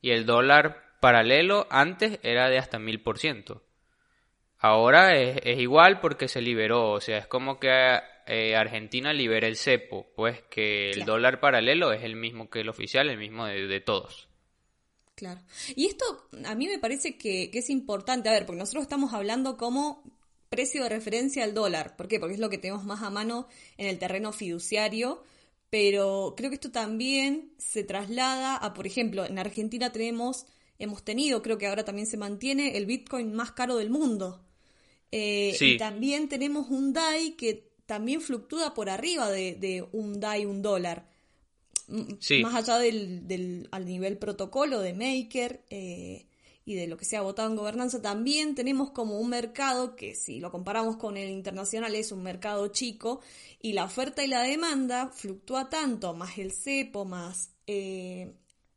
y 0.00 0.12
el 0.12 0.24
dólar 0.24 0.96
paralelo 1.00 1.66
antes 1.68 2.18
era 2.22 2.48
de 2.48 2.56
hasta 2.56 2.78
mil 2.78 3.02
por 3.02 3.18
ciento. 3.18 3.62
Ahora 4.64 5.20
es, 5.20 5.38
es, 5.42 5.58
igual 5.58 5.98
porque 5.98 6.28
se 6.28 6.40
liberó, 6.40 6.92
o 6.92 7.00
sea, 7.00 7.18
es 7.18 7.26
como 7.26 7.58
que 7.58 7.68
eh, 8.26 8.54
Argentina 8.54 9.12
libera 9.12 9.48
el 9.48 9.56
cepo, 9.56 10.06
pues 10.14 10.42
que 10.48 10.90
el 10.90 11.04
dólar 11.04 11.40
paralelo 11.40 11.92
es 11.92 12.04
el 12.04 12.14
mismo 12.14 12.48
que 12.48 12.60
el 12.60 12.68
oficial, 12.68 13.10
el 13.10 13.18
mismo 13.18 13.46
de, 13.46 13.80
todos. 13.80 14.28
Claro. 15.16 15.40
Y 15.74 15.86
esto 15.86 16.04
a 16.44 16.54
mí 16.54 16.68
me 16.68 16.78
parece 16.78 17.18
que, 17.18 17.50
es 17.52 17.70
importante, 17.70 18.28
a 18.28 18.32
ver, 18.32 18.46
porque 18.46 18.60
nosotros 18.60 18.82
estamos 18.82 19.12
hablando 19.12 19.56
como 19.56 20.04
precio 20.48 20.84
de 20.84 20.90
referencia 20.90 21.42
al 21.42 21.54
dólar. 21.54 21.96
¿Por 21.96 22.06
qué? 22.06 22.20
Porque 22.20 22.34
es 22.34 22.40
lo 22.40 22.50
que 22.50 22.58
tenemos 22.58 22.84
más 22.84 23.02
a 23.02 23.10
mano 23.10 23.48
en 23.76 23.88
el 23.88 23.98
terreno 23.98 24.32
fiduciario. 24.32 25.24
Pero 25.70 26.34
creo 26.36 26.50
que 26.50 26.56
esto 26.56 26.70
también 26.70 27.54
se 27.58 27.82
traslada 27.82 28.56
a, 28.56 28.74
por 28.74 28.86
ejemplo, 28.86 29.24
en 29.24 29.38
Argentina 29.38 29.90
tenemos, 29.90 30.46
hemos 30.78 31.02
tenido, 31.02 31.42
creo 31.42 31.58
que 31.58 31.66
ahora 31.66 31.84
también 31.84 32.06
se 32.06 32.18
mantiene, 32.18 32.76
el 32.76 32.86
Bitcoin 32.86 33.32
más 33.32 33.52
caro 33.52 33.76
del 33.76 33.90
mundo. 33.90 34.44
Eh, 35.12 35.54
y 35.60 35.76
también 35.76 36.28
tenemos 36.28 36.70
un 36.70 36.94
DAI 36.94 37.32
que 37.32 37.70
también 37.84 38.22
fluctúa 38.22 38.72
por 38.72 38.88
arriba 38.88 39.30
de, 39.30 39.86
un 39.92 40.18
DAI, 40.18 40.46
un 40.46 40.62
dólar. 40.62 41.06
Más 41.88 42.54
allá 42.54 42.78
del, 42.78 43.68
al 43.70 43.84
nivel 43.84 44.16
protocolo 44.16 44.80
de 44.80 44.94
Maker 44.94 45.62
eh, 45.68 46.26
y 46.64 46.74
de 46.74 46.86
lo 46.86 46.96
que 46.96 47.04
se 47.04 47.18
ha 47.18 47.20
votado 47.20 47.50
en 47.50 47.56
gobernanza, 47.56 48.00
también 48.00 48.54
tenemos 48.54 48.92
como 48.92 49.20
un 49.20 49.28
mercado 49.28 49.94
que 49.94 50.14
si 50.14 50.40
lo 50.40 50.50
comparamos 50.50 50.96
con 50.96 51.18
el 51.18 51.28
internacional 51.28 51.94
es 51.94 52.10
un 52.10 52.22
mercado 52.22 52.68
chico 52.68 53.20
y 53.60 53.74
la 53.74 53.84
oferta 53.84 54.24
y 54.24 54.28
la 54.28 54.42
demanda 54.42 55.08
fluctúa 55.08 55.68
tanto, 55.68 56.14
más 56.14 56.38
el 56.38 56.52
cepo, 56.52 57.04
más 57.04 57.50
eh, 57.66 58.32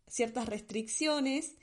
ciertas 0.08 0.50
restricciones, 0.50 1.56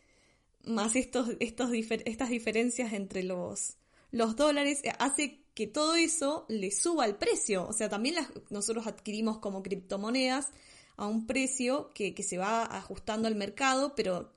más 0.64 0.96
estos, 0.96 1.36
estos 1.40 1.70
estas 1.72 2.30
diferencias 2.30 2.94
entre 2.94 3.24
los, 3.24 3.76
los 4.12 4.36
dólares, 4.36 4.82
hace 4.98 5.42
que 5.54 5.66
todo 5.66 5.94
eso 5.96 6.46
le 6.48 6.70
suba 6.70 7.06
el 7.06 7.16
precio. 7.16 7.66
O 7.66 7.72
sea, 7.72 7.88
también 7.88 8.16
nosotros 8.50 8.86
adquirimos 8.86 9.38
como 9.38 9.62
criptomonedas 9.62 10.52
a 10.96 11.06
un 11.06 11.26
precio 11.26 11.90
que, 11.94 12.14
se 12.22 12.38
va 12.38 12.62
ajustando 12.62 13.26
al 13.26 13.34
mercado, 13.34 13.94
pero 13.96 14.32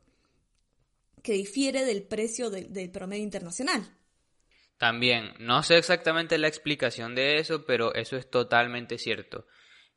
que 1.21 1.33
difiere 1.33 1.85
del 1.85 2.03
precio 2.03 2.49
del 2.49 2.89
promedio 2.89 3.23
internacional. 3.23 3.85
También, 4.77 5.33
no 5.39 5.63
sé 5.63 5.77
exactamente 5.77 6.37
la 6.37 6.47
explicación 6.47 7.15
de 7.15 7.37
eso, 7.37 7.65
pero 7.65 7.93
eso 7.93 8.17
es 8.17 8.29
totalmente 8.29 8.97
cierto. 8.97 9.47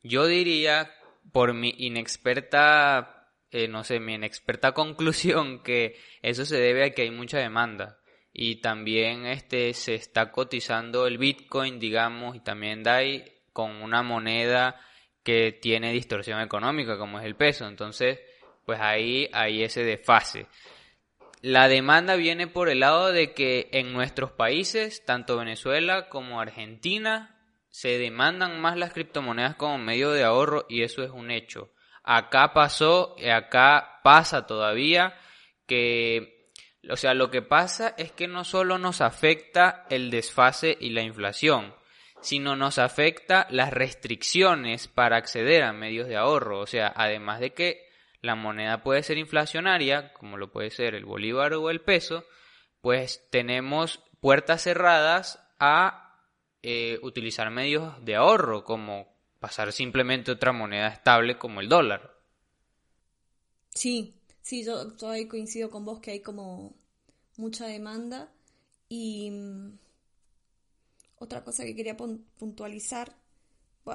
Yo 0.03 0.25
diría, 0.25 0.93
por 1.33 1.53
mi 1.53 1.73
inexperta, 1.77 3.27
eh, 3.51 3.67
no 3.67 3.83
sé, 3.83 3.99
mi 3.99 4.13
inexperta 4.13 4.71
conclusión, 4.73 5.61
que 5.63 5.99
eso 6.21 6.45
se 6.45 6.57
debe 6.57 6.85
a 6.85 6.93
que 6.93 7.03
hay 7.03 7.11
mucha 7.11 7.39
demanda. 7.39 7.98
Y 8.41 8.61
también 8.61 9.25
este, 9.25 9.73
se 9.73 9.95
está 9.95 10.31
cotizando 10.31 11.07
el 11.07 11.17
Bitcoin, 11.17 11.77
digamos, 11.77 12.37
y 12.37 12.39
también 12.39 12.83
DAI 12.83 13.33
con 13.51 13.69
una 13.81 14.01
moneda 14.01 14.79
que 15.23 15.51
tiene 15.51 15.91
distorsión 15.91 16.39
económica, 16.39 16.97
como 16.97 17.19
es 17.19 17.25
el 17.25 17.35
peso. 17.35 17.67
Entonces, 17.67 18.21
pues 18.65 18.79
ahí 18.79 19.29
hay 19.33 19.61
ese 19.63 19.83
desfase. 19.83 20.47
La 21.41 21.67
demanda 21.67 22.15
viene 22.15 22.47
por 22.47 22.69
el 22.69 22.79
lado 22.79 23.11
de 23.11 23.33
que 23.33 23.67
en 23.73 23.91
nuestros 23.91 24.31
países, 24.31 25.03
tanto 25.03 25.35
Venezuela 25.35 26.07
como 26.07 26.39
Argentina, 26.39 27.37
se 27.67 27.97
demandan 27.97 28.61
más 28.61 28.77
las 28.77 28.93
criptomonedas 28.93 29.57
como 29.57 29.77
medio 29.79 30.11
de 30.11 30.23
ahorro 30.23 30.65
y 30.69 30.83
eso 30.83 31.03
es 31.03 31.11
un 31.11 31.29
hecho. 31.29 31.73
Acá 32.03 32.53
pasó, 32.53 33.17
y 33.17 33.27
acá 33.27 33.99
pasa 34.01 34.47
todavía 34.47 35.13
que, 35.67 36.38
o 36.87 36.95
sea, 36.95 37.13
lo 37.13 37.29
que 37.29 37.41
pasa 37.41 37.93
es 37.97 38.11
que 38.11 38.27
no 38.27 38.43
solo 38.43 38.77
nos 38.77 39.01
afecta 39.01 39.85
el 39.89 40.11
desfase 40.11 40.77
y 40.79 40.91
la 40.91 41.01
inflación, 41.01 41.73
sino 42.21 42.55
nos 42.55 42.79
afecta 42.79 43.47
las 43.49 43.71
restricciones 43.71 44.87
para 44.87 45.17
acceder 45.17 45.63
a 45.63 45.73
medios 45.73 46.07
de 46.07 46.17
ahorro. 46.17 46.59
O 46.59 46.67
sea, 46.67 46.91
además 46.95 47.39
de 47.39 47.53
que 47.53 47.89
la 48.21 48.35
moneda 48.35 48.83
puede 48.83 49.03
ser 49.03 49.17
inflacionaria, 49.17 50.13
como 50.13 50.37
lo 50.37 50.51
puede 50.51 50.71
ser 50.71 50.95
el 50.95 51.05
bolívar 51.05 51.53
o 51.53 51.69
el 51.69 51.81
peso, 51.81 52.25
pues 52.81 53.27
tenemos 53.29 54.03
puertas 54.21 54.63
cerradas 54.63 55.45
a 55.59 56.17
eh, 56.61 56.99
utilizar 57.01 57.49
medios 57.51 57.93
de 58.03 58.15
ahorro, 58.15 58.63
como 58.63 59.17
pasar 59.39 59.71
simplemente 59.71 60.31
otra 60.31 60.51
moneda 60.51 60.87
estable 60.87 61.37
como 61.37 61.61
el 61.61 61.69
dólar. 61.69 62.17
Sí, 63.69 64.18
sí, 64.41 64.63
yo 64.63 64.93
todavía 64.93 65.27
coincido 65.27 65.69
con 65.69 65.85
vos 65.85 65.99
que 65.99 66.11
hay 66.11 66.19
como 66.21 66.75
mucha 67.37 67.65
demanda 67.67 68.31
y 68.87 69.31
mm, 69.31 69.77
otra 71.17 71.43
cosa 71.43 71.63
que 71.63 71.75
quería 71.75 71.97
puntualizar, 71.97 73.15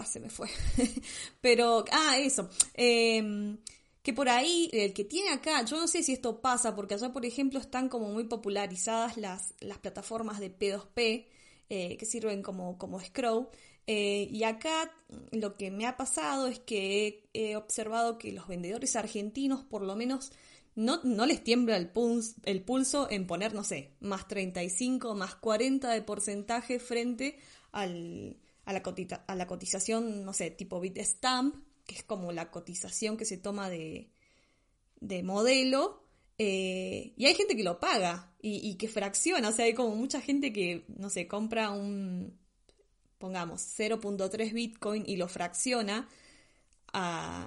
se 0.06 0.18
me 0.18 0.28
fue, 0.28 0.48
pero, 1.40 1.84
ah, 1.92 2.18
eso, 2.18 2.50
eh, 2.74 3.56
que 4.04 4.12
por 4.12 4.28
ahí, 4.28 4.68
el 4.72 4.92
que 4.92 5.04
tiene 5.04 5.30
acá, 5.30 5.64
yo 5.64 5.78
no 5.78 5.88
sé 5.88 6.02
si 6.02 6.12
esto 6.12 6.42
pasa, 6.42 6.76
porque 6.76 6.92
allá, 6.92 7.10
por 7.10 7.24
ejemplo, 7.24 7.58
están 7.58 7.88
como 7.88 8.08
muy 8.10 8.24
popularizadas 8.24 9.16
las, 9.16 9.54
las 9.60 9.78
plataformas 9.78 10.40
de 10.40 10.50
P2P, 10.50 11.26
eh, 11.70 11.96
que 11.96 12.04
sirven 12.04 12.42
como, 12.42 12.76
como 12.76 13.00
Scroll. 13.00 13.48
Eh, 13.86 14.28
y 14.30 14.44
acá 14.44 14.90
lo 15.30 15.56
que 15.56 15.70
me 15.70 15.86
ha 15.86 15.96
pasado 15.96 16.46
es 16.46 16.58
que 16.58 17.28
he, 17.34 17.56
observado 17.56 18.18
que 18.18 18.32
los 18.32 18.48
vendedores 18.48 18.96
argentinos, 18.96 19.64
por 19.64 19.82
lo 19.82 19.94
menos, 19.94 20.32
no, 20.74 21.00
no 21.04 21.26
les 21.26 21.44
tiembla 21.44 21.76
el, 21.76 21.90
el 22.44 22.62
pulso 22.62 23.10
en 23.10 23.26
poner, 23.26 23.54
no 23.54 23.62
sé, 23.62 23.92
más 24.00 24.26
35, 24.26 25.14
más 25.14 25.34
40 25.36 25.90
de 25.90 26.02
porcentaje 26.02 26.78
frente 26.78 27.38
al, 27.72 28.38
a, 28.64 28.72
la 28.72 28.82
a 29.26 29.34
la 29.36 29.46
cotización, 29.46 30.24
no 30.24 30.32
sé, 30.32 30.50
tipo 30.50 30.80
Bitstamp, 30.80 31.54
que 31.86 31.96
es 31.96 32.04
como 32.04 32.32
la 32.32 32.50
cotización 32.50 33.16
que 33.16 33.24
se 33.24 33.36
toma 33.36 33.68
de, 33.68 34.10
de 35.00 35.22
modelo, 35.22 36.04
eh, 36.38 37.12
y 37.16 37.26
hay 37.26 37.34
gente 37.34 37.56
que 37.56 37.62
lo 37.62 37.78
paga 37.78 38.32
y, 38.40 38.74
que 38.74 38.88
fracciona, 38.88 39.48
o 39.48 39.52
sea, 39.52 39.64
hay 39.64 39.74
como 39.74 39.94
mucha 39.94 40.20
gente 40.20 40.52
que, 40.52 40.84
no 40.88 41.08
sé, 41.08 41.26
compra 41.28 41.70
un, 41.70 42.38
pongamos, 43.18 43.61
0.3 43.78 44.52
Bitcoin 44.52 45.04
y 45.06 45.16
lo 45.16 45.28
fracciona 45.28 46.09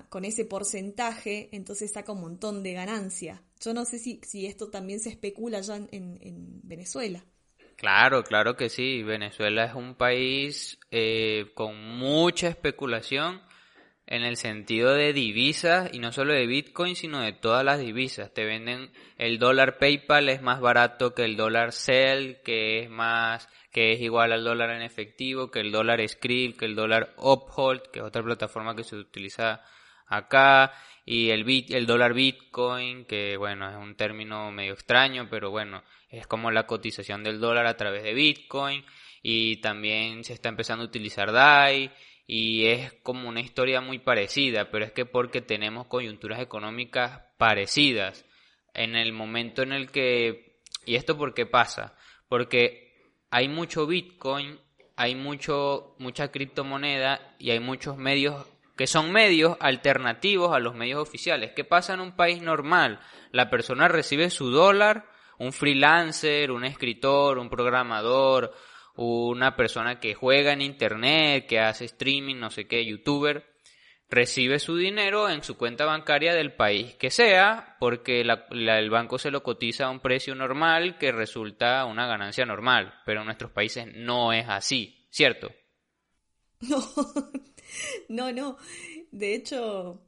con 0.10 0.26
ese 0.26 0.44
porcentaje, 0.44 1.48
entonces 1.54 1.94
saca 1.94 2.12
un 2.12 2.20
montón 2.20 2.64
de 2.64 2.74
ganancia. 2.74 3.42
Yo 3.62 3.74
no 3.74 3.86
sé 3.86 3.98
si, 3.98 4.20
si 4.24 4.46
esto 4.46 4.70
también 4.70 5.00
se 5.00 5.10
especula 5.10 5.62
ya 5.62 5.78
en, 5.78 5.88
en 5.92 6.60
Venezuela. 6.64 7.24
Claro, 7.78 8.24
claro 8.24 8.58
que 8.58 8.70
sí. 8.70 9.04
Venezuela 9.04 9.66
es 9.66 9.76
un 9.76 9.96
país 9.96 10.80
eh, 10.90 11.52
con 11.54 11.80
mucha 11.98 12.48
especulación 12.48 13.42
en 14.08 14.24
el 14.24 14.38
sentido 14.38 14.94
de 14.94 15.14
divisas 15.14 15.90
y 15.94 16.00
no 16.00 16.12
solo 16.12 16.34
de 16.34 16.48
Bitcoin, 16.48 16.96
sino 16.96 17.22
de 17.22 17.34
todas 17.34 17.64
las 17.64 17.80
divisas. 17.80 18.34
Te 18.34 18.46
venden 18.46 18.90
el 19.18 19.38
dólar 19.38 19.78
PayPal 19.78 20.30
es 20.30 20.42
más 20.42 20.62
barato 20.62 21.14
que 21.14 21.26
el 21.26 21.36
dólar 21.36 21.74
Cell, 21.74 22.38
que 22.44 22.84
es 22.84 22.90
más 22.90 23.50
que 23.72 23.92
es 23.92 24.02
igual 24.02 24.32
al 24.32 24.44
dólar 24.44 24.72
en 24.72 24.82
efectivo, 24.82 25.52
que 25.52 25.60
el 25.60 25.72
dólar 25.72 26.00
Skrill, 26.08 26.58
que 26.58 26.66
el 26.66 26.76
dólar 26.76 27.14
Uphold, 27.18 27.92
que 27.92 28.00
es 28.00 28.06
otra 28.06 28.24
plataforma 28.24 28.76
que 28.76 28.84
se 28.84 28.96
utiliza 28.96 29.62
acá, 30.08 30.74
y 31.06 31.30
el 31.30 31.44
bit, 31.44 31.72
el 31.72 31.86
dólar 31.86 32.14
Bitcoin, 32.14 33.06
que 33.06 33.38
bueno, 33.38 33.70
es 33.70 33.76
un 33.76 33.96
término 33.96 34.52
medio 34.52 34.74
extraño, 34.74 35.28
pero 35.30 35.52
bueno, 35.52 35.84
es 36.10 36.28
como 36.28 36.50
la 36.50 36.66
cotización 36.66 37.24
del 37.24 37.40
dólar 37.40 37.68
a 37.68 37.78
través 37.78 38.04
de 38.04 38.14
Bitcoin 38.14 38.84
y 39.22 39.58
también 39.62 40.24
se 40.24 40.34
está 40.34 40.50
empezando 40.50 40.84
a 40.84 40.88
utilizar 40.88 41.32
DAI 41.32 41.92
y 42.28 42.68
es 42.68 42.94
como 43.04 43.30
una 43.30 43.40
historia 43.40 43.80
muy 43.80 44.00
parecida, 44.00 44.70
pero 44.70 44.84
es 44.84 44.92
que 44.92 45.06
porque 45.06 45.42
tenemos 45.42 45.88
coyunturas 45.88 46.42
económicas 46.42 47.22
parecidas 47.38 48.26
en 48.74 48.96
el 48.98 49.14
momento 49.14 49.64
en 49.64 49.72
el 49.72 49.90
que... 49.90 50.60
¿Y 50.86 50.96
esto 50.96 51.18
por 51.18 51.34
qué 51.34 51.46
pasa? 51.46 51.96
Porque 52.28 53.16
hay 53.32 53.48
mucho 53.48 53.88
Bitcoin, 53.88 54.60
hay 54.98 55.16
mucho, 55.16 55.96
mucha 56.00 56.30
criptomoneda 56.30 57.36
y 57.40 57.52
hay 57.52 57.62
muchos 57.62 57.98
medios 57.98 58.46
que 58.76 58.88
son 58.88 59.12
medios 59.12 59.58
alternativos 59.60 60.54
a 60.54 60.60
los 60.60 60.76
medios 60.76 61.02
oficiales. 61.02 61.54
¿Qué 61.56 61.64
pasa 61.64 61.94
en 61.94 62.02
un 62.02 62.16
país 62.16 62.42
normal? 62.42 63.00
La 63.32 63.50
persona 63.50 63.88
recibe 63.88 64.30
su 64.30 64.52
dólar, 64.52 65.10
un 65.40 65.52
freelancer, 65.52 66.52
un 66.52 66.64
escritor, 66.64 67.40
un 67.40 67.50
programador, 67.50 68.54
una 68.98 69.56
persona 69.56 70.00
que 70.00 70.16
juega 70.16 70.54
en 70.54 70.62
internet, 70.62 71.46
que 71.48 71.60
hace 71.60 71.86
streaming, 71.86 72.36
no 72.36 72.50
sé 72.50 72.68
qué, 72.68 72.86
youtuber, 72.86 73.46
recibe 74.10 74.60
su 74.60 74.76
dinero 74.76 75.30
en 75.30 75.44
su 75.44 75.58
cuenta 75.58 75.86
bancaria 75.86 76.34
del 76.34 76.54
país 76.54 76.96
que 76.96 77.12
sea, 77.12 77.76
porque 77.80 78.22
el 78.22 78.90
banco 78.90 79.20
se 79.20 79.32
lo 79.32 79.44
cotiza 79.44 79.86
a 79.86 79.90
un 79.90 80.00
precio 80.00 80.34
normal 80.34 80.98
que 80.98 81.12
resulta 81.12 81.86
una 81.86 82.08
ganancia 82.08 82.46
normal, 82.46 82.94
pero 83.06 83.22
en 83.22 83.26
nuestros 83.26 83.52
países 83.52 83.88
no 83.96 84.34
es 84.34 84.48
así, 84.48 85.08
¿cierto? 85.10 85.52
No, 88.08 88.32
no, 88.32 88.32
no. 88.32 88.58
De 89.12 89.36
hecho, 89.36 90.02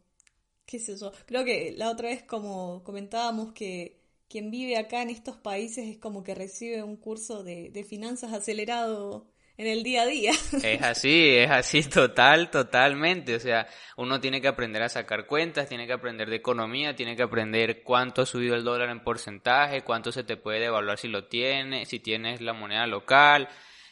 qué 0.65 0.79
sé 0.79 0.95
yo, 0.97 1.11
creo 1.25 1.43
que 1.43 1.73
la 1.77 1.91
otra 1.91 2.09
vez 2.09 2.23
como 2.23 2.83
comentábamos 2.83 3.51
que 3.51 3.98
quien 4.29 4.51
vive 4.51 4.77
acá 4.77 5.01
en 5.01 5.09
estos 5.09 5.35
países 5.35 5.87
es 5.87 5.97
como 5.97 6.23
que 6.23 6.35
recibe 6.35 6.83
un 6.83 6.97
curso 6.97 7.43
de, 7.43 7.85
finanzas 7.87 8.31
acelerado 8.31 9.27
en 9.57 9.67
el 9.67 9.83
día 9.83 10.03
a 10.03 10.05
día. 10.05 10.31
Es 10.63 10.81
así, 10.81 11.29
es 11.35 11.49
así 11.49 11.83
total, 11.83 12.49
totalmente. 12.49 13.35
O 13.35 13.39
sea, 13.39 13.67
uno 13.97 14.21
tiene 14.21 14.39
que 14.39 14.47
aprender 14.47 14.83
a 14.83 14.89
sacar 14.89 15.25
cuentas, 15.25 15.67
tiene 15.67 15.87
que 15.87 15.93
aprender 15.93 16.29
de 16.29 16.37
economía, 16.37 16.95
tiene 16.95 17.15
que 17.15 17.23
aprender 17.23 17.83
cuánto 17.83 18.21
ha 18.21 18.25
subido 18.25 18.55
el 18.55 18.63
dólar 18.63 18.89
en 18.89 19.03
porcentaje, 19.03 19.81
cuánto 19.81 20.11
se 20.11 20.23
te 20.23 20.37
puede 20.37 20.59
devaluar 20.61 20.97
si 20.97 21.07
lo 21.07 21.27
tienes, 21.27 21.89
si 21.89 21.99
tienes 21.99 22.39
la 22.39 22.53
moneda 22.53 22.87
local 22.87 23.49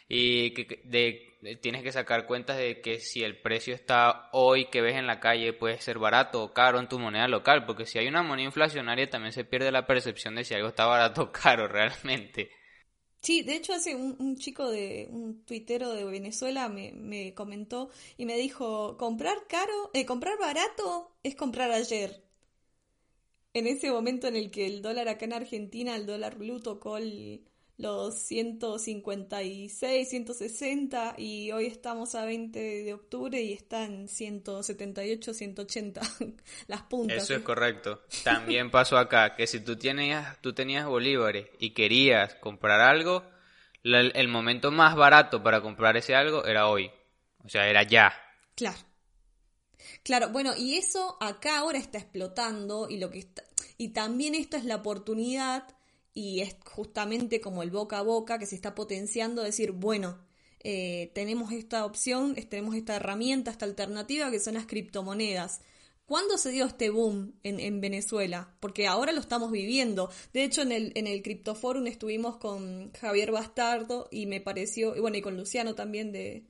y 0.07 0.51
de 0.87 1.26
tienes 1.61 1.83
que 1.83 1.91
sacar 1.91 2.25
cuentas 2.25 2.57
de 2.57 2.81
que 2.81 2.99
si 2.99 3.23
el 3.23 3.39
precio 3.41 3.73
está 3.73 4.29
hoy 4.33 4.65
que 4.69 4.81
ves 4.81 4.95
en 4.95 5.07
la 5.07 5.19
calle 5.19 5.53
puede 5.53 5.79
ser 5.79 5.99
barato 5.99 6.43
o 6.43 6.53
caro 6.53 6.79
en 6.79 6.87
tu 6.87 6.99
moneda 6.99 7.27
local, 7.27 7.65
porque 7.65 7.85
si 7.85 7.99
hay 7.99 8.07
una 8.07 8.23
moneda 8.23 8.45
inflacionaria 8.45 9.09
también 9.09 9.33
se 9.33 9.45
pierde 9.45 9.71
la 9.71 9.85
percepción 9.85 10.35
de 10.35 10.43
si 10.43 10.53
algo 10.53 10.69
está 10.69 10.85
barato 10.85 11.23
o 11.23 11.31
caro 11.31 11.67
realmente. 11.67 12.49
Sí, 13.21 13.41
de 13.41 13.55
hecho 13.55 13.73
hace 13.73 13.95
un, 13.95 14.37
chico 14.37 14.69
de 14.69 15.07
un 15.09 15.43
tuitero 15.43 15.91
de 15.91 16.05
Venezuela 16.05 16.69
me, 16.69 16.91
me, 16.93 17.33
comentó 17.33 17.89
y 18.15 18.25
me 18.25 18.37
dijo, 18.37 18.95
comprar 18.97 19.47
caro, 19.47 19.91
eh, 19.93 20.05
comprar 20.05 20.37
barato 20.39 21.11
es 21.23 21.35
comprar 21.35 21.71
ayer. 21.71 22.23
En 23.53 23.67
ese 23.67 23.91
momento 23.91 24.27
en 24.27 24.35
el 24.35 24.51
que 24.51 24.67
el 24.67 24.81
dólar 24.81 25.07
acá 25.07 25.25
en 25.25 25.33
Argentina, 25.33 25.95
el 25.95 26.05
dólar 26.05 26.37
blue 26.37 26.59
tocó 26.59 26.97
el 26.97 27.47
los 27.77 28.15
156, 28.15 30.09
160 30.09 31.15
y 31.17 31.51
hoy 31.51 31.67
estamos 31.67 32.15
a 32.15 32.25
20 32.25 32.59
de 32.59 32.93
octubre 32.93 33.39
y 33.41 33.53
están 33.53 34.07
178, 34.07 35.33
180 35.33 36.01
las 36.67 36.81
puntas. 36.83 37.23
Eso 37.23 37.35
es 37.35 37.41
correcto. 37.41 38.01
También 38.23 38.71
pasó 38.71 38.97
acá 38.97 39.35
que 39.35 39.45
si 39.47 39.59
tú 39.59 39.77
tenías, 39.77 40.41
tú 40.41 40.53
tenías 40.53 40.85
bolívares 40.87 41.47
y 41.59 41.71
querías 41.71 42.35
comprar 42.35 42.81
algo, 42.81 43.23
el 43.83 44.27
momento 44.27 44.71
más 44.71 44.95
barato 44.95 45.43
para 45.43 45.61
comprar 45.61 45.97
ese 45.97 46.15
algo 46.15 46.45
era 46.45 46.67
hoy. 46.67 46.91
O 47.43 47.49
sea, 47.49 47.69
era 47.69 47.83
ya. 47.83 48.13
Claro. 48.55 48.77
Claro, 50.03 50.29
bueno, 50.29 50.53
y 50.57 50.77
eso 50.77 51.17
acá 51.21 51.59
ahora 51.59 51.77
está 51.77 51.99
explotando 51.99 52.89
y 52.89 52.97
lo 52.97 53.09
que 53.11 53.19
está 53.19 53.43
y 53.77 53.89
también 53.89 54.33
esta 54.33 54.57
es 54.57 54.65
la 54.65 54.77
oportunidad 54.77 55.76
y 56.17 56.41
es 56.41 56.55
justamente 56.65 57.39
como 57.39 57.61
el 57.61 57.69
boca 57.69 57.99
a 57.99 58.01
boca 58.01 58.39
que 58.39 58.47
se 58.47 58.55
está 58.55 58.73
potenciando, 58.73 59.43
decir, 59.43 59.71
bueno, 59.71 60.17
eh, 60.63 61.11
tenemos 61.13 61.51
esta 61.51 61.85
opción, 61.85 62.33
tenemos 62.49 62.73
esta 62.73 62.95
herramienta, 62.95 63.51
esta 63.51 63.65
alternativa 63.65 64.31
que 64.31 64.39
son 64.39 64.55
las 64.55 64.65
criptomonedas. 64.65 65.61
¿Cuándo 66.07 66.39
se 66.39 66.49
dio 66.49 66.65
este 66.65 66.89
boom 66.89 67.35
en, 67.43 67.81
Venezuela? 67.81 68.55
Porque 68.59 68.87
ahora 68.87 69.11
lo 69.11 69.19
estamos 69.19 69.51
viviendo. 69.51 70.09
De 70.33 70.43
hecho, 70.43 70.63
en 70.63 70.71
el, 70.71 70.91
en 70.95 71.05
el 71.05 71.21
Cryptoforum 71.21 71.85
estuvimos 71.85 72.37
con 72.37 72.91
Javier 72.93 73.31
Bastardo 73.31 74.07
y 74.09 74.25
me 74.25 74.41
pareció, 74.41 74.95
y 74.95 74.99
bueno, 75.01 75.17
y 75.17 75.21
con 75.21 75.37
Luciano 75.37 75.75
también 75.75 76.11
de, 76.11 76.47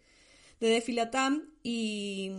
de 0.61 0.69
Defilatam, 0.69 1.51
y, 1.61 2.31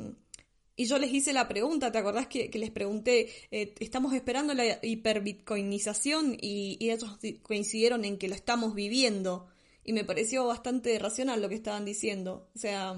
y 0.79 0.87
yo 0.87 0.97
les 0.99 1.13
hice 1.13 1.33
la 1.35 1.49
pregunta, 1.49 1.93
¿te 1.93 1.99
acordás 1.99 2.29
que, 2.29 2.49
les 2.55 2.71
pregunté, 2.71 3.29
eh, 3.51 3.75
estamos 3.81 4.15
esperando 4.15 4.55
la 4.55 4.79
hiperbitcoinización 4.81 6.39
y, 6.41 6.79
y 6.81 6.91
ellos 6.91 7.19
coincidieron 7.43 8.05
en 8.05 8.17
que 8.17 8.29
lo 8.29 8.35
estamos 8.37 8.75
viviendo? 8.75 9.49
Y 9.85 9.93
me 9.93 10.05
pareció 10.05 10.47
bastante 10.47 10.99
racional 10.99 11.43
lo 11.43 11.49
que 11.49 11.57
estaban 11.57 11.85
diciendo. 11.85 12.49
O 12.55 12.59
sea, 12.59 12.95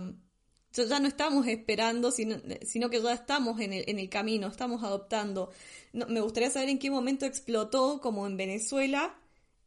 ya 0.72 1.00
no 1.00 1.08
estamos 1.08 1.46
esperando, 1.46 2.10
sino, 2.10 2.36
sino 2.62 2.90
que 2.90 3.00
ya 3.02 3.12
estamos 3.12 3.60
en 3.60 3.72
el, 3.72 3.84
en 3.88 3.98
el 3.98 4.08
camino, 4.08 4.46
estamos 4.46 4.82
adoptando. 4.82 5.50
me 5.92 6.20
gustaría 6.20 6.50
saber 6.50 6.68
en 6.68 6.78
qué 6.78 6.90
momento 6.90 7.26
explotó, 7.26 8.00
como 8.00 8.26
en 8.26 8.36
Venezuela, 8.36 9.18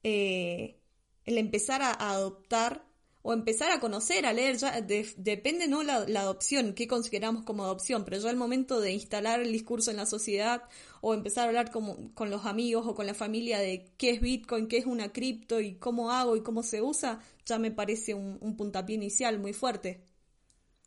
eh, 0.04 0.80
el 1.26 1.38
empezar 1.38 1.82
a, 1.82 1.92
adoptar 1.94 2.86
o 3.24 3.34
empezar 3.34 3.72
a 3.72 3.80
conocer, 3.80 4.26
a 4.26 4.34
leer, 4.34 4.58
ya 4.58 4.80
depende 4.82 5.68
no 5.68 5.82
la, 5.82 5.96
adopción, 5.96 6.74
qué 6.74 6.88
consideramos 6.88 7.44
como 7.44 7.64
adopción, 7.64 8.06
pero 8.06 8.18
ya 8.18 8.30
el 8.30 8.36
momento 8.36 8.80
de 8.80 8.92
instalar 8.92 9.40
el 9.40 9.52
discurso 9.52 9.92
en 9.92 9.98
la 9.98 10.06
sociedad 10.06 10.64
o 11.02 11.14
empezar 11.14 11.46
a 11.46 11.48
hablar 11.48 11.72
como, 11.72 12.14
con 12.14 12.30
los 12.30 12.46
amigos 12.46 12.86
o 12.86 12.94
con 12.94 13.08
la 13.08 13.14
familia 13.14 13.60
de 13.60 13.92
qué 13.98 14.12
es 14.12 14.22
Bitcoin, 14.22 14.68
qué 14.68 14.78
es 14.78 14.86
una 14.86 15.12
cripto 15.12 15.60
y 15.62 15.76
cómo 15.76 16.12
hago 16.12 16.36
y 16.36 16.44
cómo 16.44 16.64
se 16.64 16.82
usa, 16.82 17.20
ya 17.46 17.58
me 17.58 17.72
parece 17.72 18.14
un 18.14 18.56
puntapié 18.58 18.96
inicial 18.96 19.40
muy 19.40 19.54
fuerte. 19.54 20.04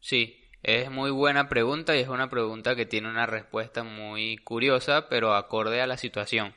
Sí, 0.00 0.36
es 0.62 0.90
muy 0.90 1.10
buena 1.10 1.48
pregunta 1.48 1.96
y 1.96 2.00
es 2.00 2.08
una 2.08 2.28
pregunta 2.28 2.76
que 2.76 2.86
tiene 2.86 3.08
una 3.08 3.24
respuesta 3.24 3.82
muy 3.82 4.36
curiosa, 4.38 5.08
pero 5.08 5.34
acorde 5.34 5.80
a 5.80 5.86
la 5.86 5.96
situación. 5.96 6.54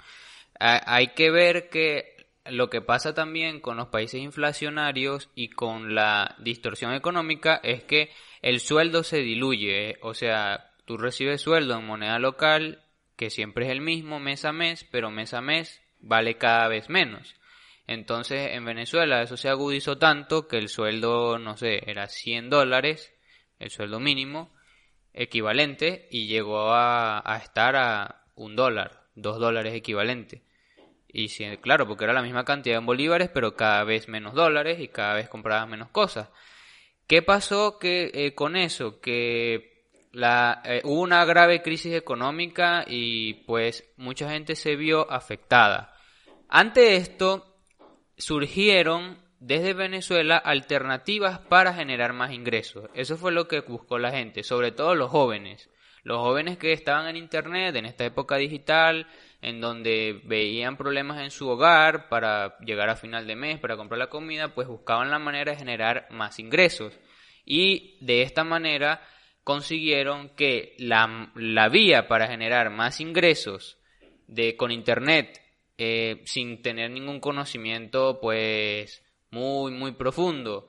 Hay 0.59 1.13
que 1.13 1.31
ver 1.31 1.69
que 1.69 2.18
lo 2.45 2.69
que 2.69 2.81
pasa 2.81 3.13
también 3.13 3.59
con 3.59 3.77
los 3.77 3.87
países 3.89 4.21
inflacionarios 4.21 5.29
y 5.35 5.49
con 5.49 5.95
la 5.95 6.35
distorsión 6.39 6.93
económica 6.93 7.59
es 7.63 7.83
que 7.83 8.09
el 8.41 8.59
sueldo 8.59 9.03
se 9.03 9.17
diluye, 9.17 9.97
o 10.01 10.13
sea, 10.13 10.71
tú 10.85 10.97
recibes 10.97 11.41
sueldo 11.41 11.77
en 11.77 11.85
moneda 11.85 12.19
local 12.19 12.83
que 13.15 13.29
siempre 13.29 13.65
es 13.65 13.71
el 13.71 13.81
mismo 13.81 14.19
mes 14.19 14.45
a 14.45 14.53
mes, 14.53 14.87
pero 14.89 15.11
mes 15.11 15.33
a 15.33 15.41
mes 15.41 15.81
vale 15.99 16.37
cada 16.37 16.67
vez 16.69 16.89
menos. 16.89 17.35
Entonces 17.85 18.51
en 18.53 18.65
Venezuela 18.65 19.21
eso 19.21 19.35
se 19.35 19.49
agudizó 19.49 19.97
tanto 19.97 20.47
que 20.47 20.57
el 20.57 20.69
sueldo, 20.69 21.37
no 21.37 21.57
sé, 21.57 21.89
era 21.89 22.07
100 22.07 22.49
dólares 22.49 23.13
el 23.59 23.71
sueldo 23.71 23.99
mínimo 23.99 24.51
equivalente 25.13 26.07
y 26.11 26.27
llegó 26.27 26.71
a, 26.71 27.21
estar 27.43 27.75
a 27.75 28.23
un 28.35 28.55
dólar, 28.55 29.03
dos 29.15 29.39
dólares 29.39 29.73
equivalente. 29.73 30.43
Y 31.11 31.29
sí, 31.29 31.45
claro, 31.57 31.87
porque 31.87 32.03
era 32.03 32.13
la 32.13 32.21
misma 32.21 32.45
cantidad 32.45 32.77
en 32.77 32.85
bolívares, 32.85 33.29
pero 33.33 33.55
cada 33.55 33.83
vez 33.83 34.07
menos 34.07 34.33
dólares 34.33 34.79
y 34.79 34.89
cada 34.89 35.15
vez 35.15 35.27
comprabas 35.27 35.67
menos 35.67 35.89
cosas. 35.89 36.29
¿Qué 37.07 37.23
pasó 37.23 37.79
que, 37.79 38.11
eh, 38.13 38.35
con 38.35 38.55
eso? 38.55 39.01
Que 39.01 39.87
la, 40.11 40.61
eh, 40.63 40.81
hubo 40.83 41.01
una 41.01 41.25
grave 41.25 41.61
crisis 41.63 41.93
económica 41.93 42.85
y 42.87 43.33
pues 43.45 43.91
mucha 43.97 44.29
gente 44.29 44.55
se 44.55 44.75
vio 44.75 45.11
afectada. 45.11 45.95
Ante 46.47 46.95
esto 46.95 47.57
surgieron 48.17 49.17
desde 49.39 49.73
Venezuela 49.73 50.37
alternativas 50.37 51.39
para 51.39 51.73
generar 51.73 52.13
más 52.13 52.31
ingresos. 52.31 52.89
Eso 52.93 53.17
fue 53.17 53.31
lo 53.31 53.47
que 53.47 53.61
buscó 53.61 53.97
la 53.97 54.11
gente, 54.11 54.43
sobre 54.43 54.71
todo 54.71 54.93
los 54.95 55.09
jóvenes. 55.09 55.69
Los 56.03 56.19
jóvenes 56.19 56.57
que 56.57 56.73
estaban 56.73 57.07
en 57.07 57.17
Internet 57.17 57.75
en 57.75 57.85
esta 57.85 58.05
época 58.05 58.37
digital, 58.37 59.07
en 59.41 59.61
donde 59.61 60.21
veían 60.25 60.77
problemas 60.77 61.21
en 61.21 61.31
su 61.31 61.47
hogar 61.47 62.09
para 62.09 62.57
llegar 62.59 62.89
a 62.89 62.95
final 62.95 63.25
de 63.25 63.35
mes, 63.35 63.59
para 63.59 63.77
comprar 63.77 63.99
la 63.99 64.09
comida, 64.09 64.53
pues 64.53 64.67
buscaban 64.67 65.09
la 65.09 65.19
manera 65.19 65.51
de 65.51 65.57
generar 65.57 66.07
más 66.11 66.39
ingresos. 66.39 66.97
Y 67.45 67.97
de 68.01 68.21
esta 68.21 68.43
manera 68.43 69.01
consiguieron 69.43 70.29
que 70.35 70.75
la, 70.77 71.31
la 71.35 71.69
vía 71.69 72.07
para 72.07 72.27
generar 72.27 72.69
más 72.69 72.99
ingresos 72.99 73.77
de, 74.27 74.55
con 74.55 74.71
Internet 74.71 75.41
eh, 75.77 76.21
sin 76.25 76.61
tener 76.61 76.91
ningún 76.91 77.19
conocimiento, 77.19 78.19
pues 78.21 79.03
muy, 79.31 79.71
muy 79.71 79.93
profundo 79.93 80.67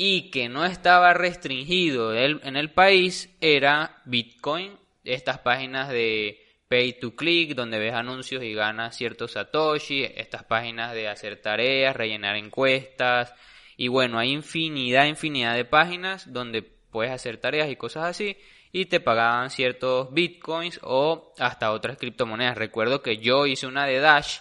y 0.00 0.30
que 0.30 0.48
no 0.48 0.64
estaba 0.64 1.12
restringido 1.12 2.14
en 2.14 2.56
el 2.56 2.70
país 2.72 3.36
era 3.40 4.00
Bitcoin, 4.04 4.78
estas 5.02 5.40
páginas 5.40 5.88
de 5.88 6.47
pay 6.68 6.92
to 7.00 7.16
click 7.16 7.54
donde 7.54 7.78
ves 7.78 7.94
anuncios 7.94 8.42
y 8.42 8.54
ganas 8.54 8.96
ciertos 8.96 9.32
satoshi, 9.32 10.04
estas 10.04 10.44
páginas 10.44 10.92
de 10.92 11.08
hacer 11.08 11.40
tareas, 11.40 11.96
rellenar 11.96 12.36
encuestas 12.36 13.34
y 13.76 13.88
bueno, 13.88 14.18
hay 14.18 14.32
infinidad, 14.32 15.06
infinidad 15.06 15.54
de 15.54 15.64
páginas 15.64 16.32
donde 16.32 16.62
puedes 16.62 17.12
hacer 17.12 17.38
tareas 17.38 17.70
y 17.70 17.76
cosas 17.76 18.04
así 18.04 18.36
y 18.72 18.86
te 18.86 19.00
pagaban 19.00 19.50
ciertos 19.50 20.12
bitcoins 20.12 20.80
o 20.82 21.32
hasta 21.38 21.72
otras 21.72 21.96
criptomonedas. 21.96 22.58
Recuerdo 22.58 23.02
que 23.02 23.18
yo 23.18 23.46
hice 23.46 23.66
una 23.66 23.86
de 23.86 24.00
Dash 24.00 24.38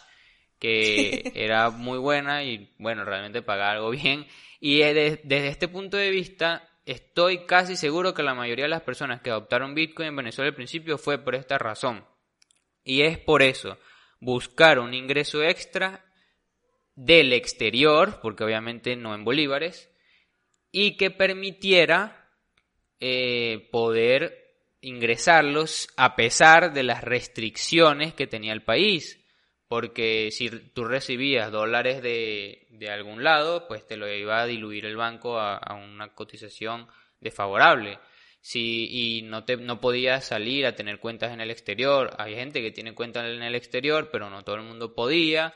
que 0.60 1.32
era 1.36 1.70
muy 1.70 1.98
buena 1.98 2.44
y 2.44 2.74
bueno, 2.78 3.06
realmente 3.06 3.42
pagaba 3.42 3.72
algo 3.72 3.90
bien. 3.92 4.26
Y 4.60 4.80
desde 4.80 5.48
este 5.48 5.68
punto 5.68 5.98
de 5.98 6.10
vista, 6.10 6.68
estoy 6.86 7.46
casi 7.46 7.76
seguro 7.76 8.14
que 8.14 8.24
la 8.24 8.34
mayoría 8.34 8.66
de 8.66 8.70
las 8.70 8.82
personas 8.82 9.22
que 9.22 9.30
adoptaron 9.30 9.76
Bitcoin 9.76 10.10
en 10.10 10.16
Venezuela 10.16 10.50
al 10.50 10.56
principio 10.56 10.98
fue 10.98 11.20
por 11.20 11.36
esta 11.36 11.58
razón. 11.58 12.04
Y 12.88 13.02
es 13.02 13.18
por 13.18 13.44
eso, 13.44 13.78
buscar 14.20 14.80
un 14.80 14.94
ingreso 14.94 15.44
extra 15.44 16.06
del 16.96 17.34
exterior, 17.34 18.20
porque 18.22 18.44
obviamente 18.44 18.96
no 18.96 19.14
en 19.14 19.26
bolívares, 19.26 19.92
y 20.72 20.96
que 20.96 21.12
permitiera 21.12 22.30
eh, 23.00 23.68
poder 23.72 24.56
ingresarlos 24.82 25.90
a 25.98 26.16
pesar 26.16 26.74
de 26.74 26.84
las 26.84 27.04
restricciones 27.04 28.14
que 28.14 28.26
tenía 28.26 28.54
el 28.54 28.64
país 28.64 29.24
porque 29.68 30.30
si 30.32 30.50
tú 30.50 30.86
recibías 30.86 31.52
dólares 31.52 32.02
de, 32.02 32.68
de, 32.70 32.90
algún 32.90 33.24
lado, 33.24 33.68
pues 33.68 33.86
te 33.86 33.98
lo 33.98 34.08
iba 34.08 34.42
a 34.42 34.46
diluir 34.46 34.86
el 34.86 34.96
banco 34.96 35.40
a, 35.40 35.60
una 35.74 36.14
cotización 36.14 36.88
desfavorable. 37.20 38.00
Si, 38.42 38.88
y 38.90 39.22
no, 39.24 39.44
te, 39.44 39.58
no 39.58 39.82
podías 39.82 40.26
salir 40.26 40.66
a 40.66 40.76
tener 40.76 41.00
cuentas 41.00 41.34
en 41.34 41.42
el 41.42 41.52
exterior. 41.52 42.16
Hay 42.18 42.36
gente 42.36 42.62
que 42.62 42.72
tiene 42.72 42.96
cuentas 42.96 43.26
en 43.26 43.44
el 43.44 43.56
exterior, 43.56 44.10
pero 44.12 44.30
no 44.30 44.44
todo 44.44 44.56
el 44.56 44.64
mundo 44.64 44.94
podía. 44.94 45.54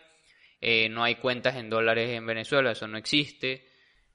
Eh, 0.60 0.90
no 0.90 1.04
hay 1.04 1.16
cuentas 1.16 1.56
en 1.56 1.70
dólares 1.70 2.10
en 2.12 2.26
Venezuela, 2.26 2.72
eso 2.72 2.88
no 2.88 2.98
existe. 2.98 3.68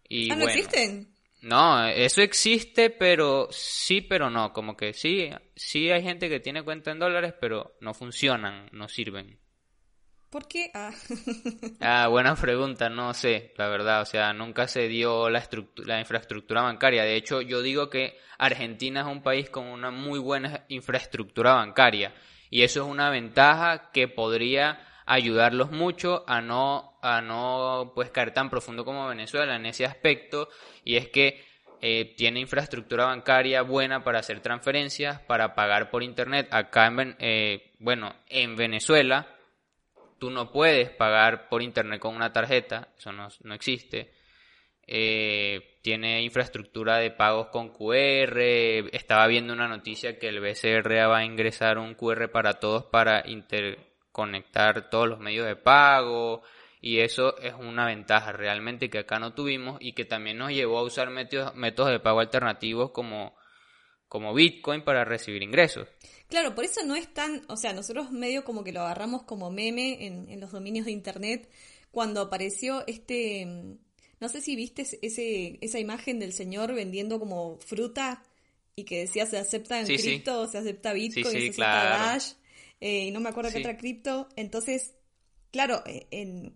Y, 0.08 0.30
ah, 0.30 0.36
¿no 0.36 0.44
existen? 0.44 1.16
No, 1.42 1.86
eso 1.86 2.22
existe, 2.22 2.90
pero 2.90 3.48
sí, 3.50 4.00
pero 4.00 4.30
no. 4.30 4.52
Como 4.52 4.76
que 4.76 4.92
sí, 4.92 5.30
sí 5.54 5.90
hay 5.90 6.02
gente 6.02 6.28
que 6.28 6.40
tiene 6.40 6.62
cuenta 6.62 6.90
en 6.90 6.98
dólares, 6.98 7.34
pero 7.40 7.76
no 7.80 7.94
funcionan, 7.94 8.68
no 8.72 8.88
sirven. 8.88 9.38
¿Por 10.30 10.48
qué? 10.48 10.70
Ah. 10.74 10.90
ah. 11.80 12.08
buena 12.08 12.34
pregunta, 12.34 12.88
no 12.88 13.14
sé, 13.14 13.52
la 13.56 13.68
verdad, 13.68 14.02
o 14.02 14.04
sea, 14.04 14.32
nunca 14.32 14.68
se 14.68 14.88
dio 14.88 15.30
la, 15.30 15.42
la 15.84 16.00
infraestructura 16.00 16.62
bancaria. 16.62 17.04
De 17.04 17.16
hecho, 17.16 17.40
yo 17.40 17.62
digo 17.62 17.88
que 17.88 18.18
Argentina 18.38 19.00
es 19.00 19.06
un 19.06 19.22
país 19.22 19.50
con 19.50 19.66
una 19.66 19.90
muy 19.90 20.18
buena 20.18 20.64
infraestructura 20.68 21.54
bancaria 21.54 22.12
y 22.50 22.62
eso 22.62 22.82
es 22.82 22.86
una 22.86 23.10
ventaja 23.10 23.90
que 23.92 24.08
podría 24.08 24.80
ayudarlos 25.06 25.70
mucho 25.70 26.24
a 26.26 26.40
no 26.40 26.98
a 27.00 27.20
no 27.20 27.92
pues 27.94 28.10
caer 28.10 28.32
tan 28.32 28.50
profundo 28.50 28.84
como 28.84 29.06
Venezuela 29.06 29.54
en 29.54 29.66
ese 29.66 29.84
aspecto 29.84 30.48
y 30.84 30.96
es 30.96 31.08
que 31.08 31.44
eh, 31.80 32.14
tiene 32.16 32.40
infraestructura 32.40 33.04
bancaria 33.04 33.62
buena 33.62 34.02
para 34.02 34.18
hacer 34.18 34.40
transferencias, 34.40 35.20
para 35.20 35.54
pagar 35.54 35.90
por 35.90 36.02
internet. 36.02 36.48
Acá 36.50 36.86
en 36.86 37.16
eh, 37.18 37.72
bueno 37.78 38.14
en 38.28 38.56
Venezuela 38.56 39.35
tú 40.18 40.30
no 40.30 40.50
puedes 40.50 40.90
pagar 40.90 41.48
por 41.48 41.62
internet 41.62 42.00
con 42.00 42.14
una 42.14 42.32
tarjeta, 42.32 42.88
eso 42.96 43.12
no, 43.12 43.28
existe. 43.54 44.12
Eh, 44.86 45.78
tiene 45.82 46.22
infraestructura 46.22 46.98
de 46.98 47.10
pagos 47.10 47.48
con 47.48 47.70
QR. 47.70 48.38
Estaba 48.92 49.26
viendo 49.26 49.52
una 49.52 49.68
noticia 49.68 50.18
que 50.18 50.28
el 50.28 50.40
BCR 50.40 51.08
va 51.08 51.18
a 51.18 51.24
ingresar 51.24 51.78
un 51.78 51.94
QR 51.94 52.30
para 52.30 52.54
todos 52.54 52.84
para 52.84 53.28
interconectar 53.28 54.88
todos 54.90 55.08
los 55.08 55.18
medios 55.18 55.46
de 55.46 55.56
pago. 55.56 56.42
Y 56.80 57.00
eso 57.00 57.36
es 57.38 57.54
una 57.54 57.86
ventaja 57.86 58.32
realmente 58.32 58.88
que 58.88 58.98
acá 58.98 59.18
no 59.18 59.34
tuvimos 59.34 59.78
y 59.80 59.92
que 59.92 60.04
también 60.04 60.38
nos 60.38 60.52
llevó 60.52 60.78
a 60.78 60.84
usar 60.84 61.10
métodos, 61.10 61.54
métodos 61.54 61.90
de 61.90 62.00
pago 62.00 62.20
alternativos 62.20 62.92
como, 62.92 63.36
como 64.08 64.34
Bitcoin 64.34 64.82
para 64.82 65.04
recibir 65.04 65.42
ingresos. 65.42 65.88
Claro, 66.28 66.54
por 66.54 66.64
eso 66.64 66.84
no 66.84 66.96
es 66.96 67.12
tan, 67.12 67.42
o 67.48 67.56
sea, 67.56 67.72
nosotros 67.72 68.10
medio 68.10 68.44
como 68.44 68.64
que 68.64 68.72
lo 68.72 68.80
agarramos 68.80 69.22
como 69.22 69.50
meme 69.50 70.06
en, 70.06 70.28
en 70.28 70.40
los 70.40 70.50
dominios 70.50 70.86
de 70.86 70.92
internet, 70.92 71.48
cuando 71.90 72.20
apareció 72.20 72.84
este, 72.86 73.78
no 74.20 74.28
sé 74.28 74.40
si 74.40 74.56
viste 74.56 74.82
ese, 75.02 75.58
esa 75.60 75.78
imagen 75.78 76.18
del 76.18 76.32
señor 76.32 76.74
vendiendo 76.74 77.18
como 77.18 77.58
fruta 77.58 78.22
y 78.74 78.84
que 78.84 79.00
decía 79.00 79.26
se 79.26 79.38
acepta 79.38 79.80
en 79.80 79.86
cripto, 79.86 80.46
se 80.48 80.58
acepta 80.58 80.92
Bitcoin, 80.92 81.24
se 81.24 81.38
acepta 81.38 81.84
Dash, 81.84 82.32
eh, 82.80 83.06
y 83.06 83.10
no 83.10 83.20
me 83.20 83.28
acuerdo 83.28 83.50
qué 83.50 83.58
otra 83.58 83.76
cripto. 83.76 84.28
Entonces, 84.36 84.94
claro, 85.50 85.82
eh, 85.86 86.06
en, 86.10 86.52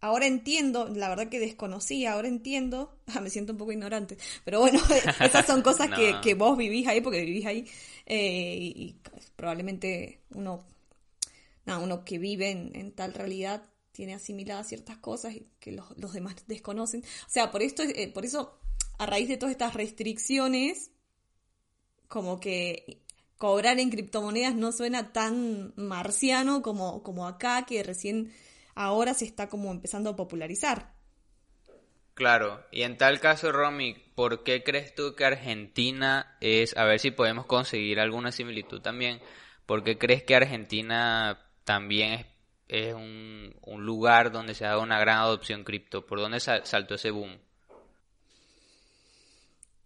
ahora 0.00 0.26
entiendo, 0.26 0.88
la 0.88 1.08
verdad 1.08 1.28
que 1.28 1.38
desconocía, 1.38 2.12
ahora 2.12 2.28
entiendo, 2.28 2.96
ah, 3.06 3.20
me 3.20 3.30
siento 3.30 3.52
un 3.52 3.58
poco 3.58 3.72
ignorante, 3.72 4.16
pero 4.44 4.60
bueno, 4.60 4.80
esas 5.20 5.46
son 5.46 5.62
cosas 5.62 5.88
que, 6.22 6.34
vos 6.34 6.56
vivís 6.56 6.86
ahí 6.86 7.00
porque 7.00 7.22
vivís 7.22 7.46
ahí 7.46 7.66
eh, 8.06 8.56
y, 8.56 8.96
probablemente 9.36 10.20
uno, 10.34 10.64
uno 11.66 12.04
que 12.04 12.18
vive 12.18 12.50
en, 12.50 12.92
tal 12.92 13.14
realidad 13.14 13.62
tiene 13.92 14.14
asimiladas 14.14 14.68
ciertas 14.68 14.96
cosas 14.96 15.34
y 15.34 15.46
que 15.60 15.72
los, 15.72 16.12
demás 16.12 16.34
desconocen. 16.46 17.02
O 17.26 17.30
sea, 17.30 17.50
por, 17.50 17.62
esto, 17.62 17.82
eh, 17.82 18.08
por 18.08 18.24
eso, 18.24 18.58
a 18.98 19.06
raíz 19.06 19.28
de 19.28 19.36
todas 19.36 19.52
estas 19.52 19.74
restricciones, 19.74 20.90
como 22.08 22.40
que 22.40 23.02
cobrar 23.36 23.78
en 23.78 23.90
criptomonedas 23.90 24.54
no 24.54 24.72
suena 24.72 25.12
tan 25.12 25.72
marciano 25.76 26.60
como, 26.60 27.02
como 27.02 27.26
acá, 27.26 27.64
que 27.66 27.82
recién 27.82 28.32
ahora 28.80 29.12
se 29.12 29.26
está 29.26 29.48
como 29.48 29.70
empezando 29.70 30.10
a 30.10 30.16
popularizar. 30.16 30.94
Claro, 32.14 32.64
y 32.72 32.82
en 32.82 32.96
tal 32.96 33.20
caso, 33.20 33.52
Romy, 33.52 33.94
¿por 34.14 34.42
qué 34.42 34.62
crees 34.62 34.94
tú 34.94 35.14
que 35.14 35.24
Argentina 35.24 36.36
es, 36.40 36.76
a 36.76 36.84
ver 36.84 36.98
si 36.98 37.10
podemos 37.10 37.46
conseguir 37.46 38.00
alguna 38.00 38.32
similitud 38.32 38.80
también, 38.80 39.20
¿por 39.66 39.84
qué 39.84 39.98
crees 39.98 40.22
que 40.22 40.34
Argentina 40.34 41.46
también 41.64 42.26
es, 42.68 42.94
un, 42.94 43.54
lugar 43.66 44.32
donde 44.32 44.54
se 44.54 44.64
ha 44.64 44.70
dado 44.70 44.82
una 44.82 44.98
gran 44.98 45.18
adopción 45.18 45.62
cripto? 45.62 46.06
¿Por 46.06 46.18
dónde 46.18 46.40
saltó 46.40 46.94
ese 46.94 47.10
boom? 47.10 47.38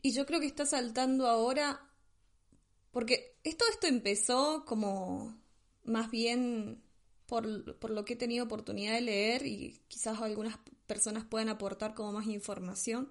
Y 0.03 0.15
yo 0.15 0.25
creo 0.25 0.39
que 0.39 0.47
está 0.47 0.67
saltando 0.67 1.27
ahora, 1.27 1.81
porque 2.93 3.39
esto, 3.43 3.65
esto 3.71 3.89
empezó 3.89 4.65
como 4.65 5.37
más 5.85 6.11
bien 6.11 6.84
por, 7.27 7.79
por, 7.79 7.91
lo 7.91 8.05
que 8.05 8.15
he 8.15 8.17
tenido 8.17 8.45
oportunidad 8.45 8.95
de 8.95 9.01
leer 9.01 9.47
y 9.47 9.81
quizás 9.89 10.21
algunas 10.21 10.59
personas 10.87 11.25
puedan 11.25 11.49
aportar 11.49 11.95
como 11.95 12.13
más 12.13 12.27
información, 12.27 13.11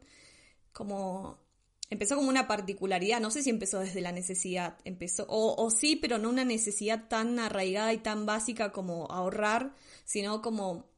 como 0.71 1.39
empezó 1.89 2.15
como 2.15 2.29
una 2.29 2.47
particularidad, 2.47 3.19
no 3.19 3.31
sé 3.31 3.43
si 3.43 3.49
empezó 3.49 3.79
desde 3.79 4.01
la 4.01 4.11
necesidad, 4.11 4.77
empezó, 4.85 5.25
o, 5.29 5.55
o 5.63 5.69
sí, 5.69 5.95
pero 5.95 6.17
no 6.17 6.29
una 6.29 6.45
necesidad 6.45 7.07
tan 7.07 7.39
arraigada 7.39 7.93
y 7.93 7.99
tan 7.99 8.25
básica 8.25 8.71
como 8.71 9.11
ahorrar, 9.11 9.75
sino 10.05 10.41
como 10.41 10.93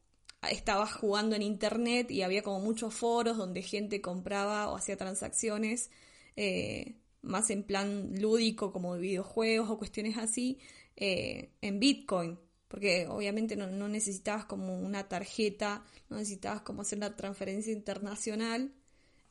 estaba 0.49 0.87
jugando 0.87 1.35
en 1.35 1.41
internet 1.41 2.11
y 2.11 2.21
había 2.21 2.43
como 2.43 2.59
muchos 2.59 2.93
foros 2.93 3.37
donde 3.37 3.61
gente 3.61 4.01
compraba 4.01 4.69
o 4.69 4.75
hacía 4.75 4.97
transacciones 4.97 5.89
eh, 6.35 6.95
más 7.21 7.49
en 7.49 7.63
plan 7.63 8.13
lúdico 8.19 8.71
como 8.71 8.95
de 8.95 9.01
videojuegos 9.01 9.69
o 9.69 9.77
cuestiones 9.77 10.17
así 10.17 10.59
eh, 10.95 11.51
en 11.61 11.79
Bitcoin 11.79 12.39
porque 12.67 13.07
obviamente 13.07 13.55
no, 13.55 13.87
necesitabas 13.87 14.45
como 14.45 14.77
una 14.77 15.07
tarjeta, 15.07 15.83
no 16.09 16.17
necesitabas 16.17 16.61
como 16.61 16.81
hacer 16.81 16.99
la 16.99 17.15
transferencia 17.15 17.71
internacional. 17.71 18.73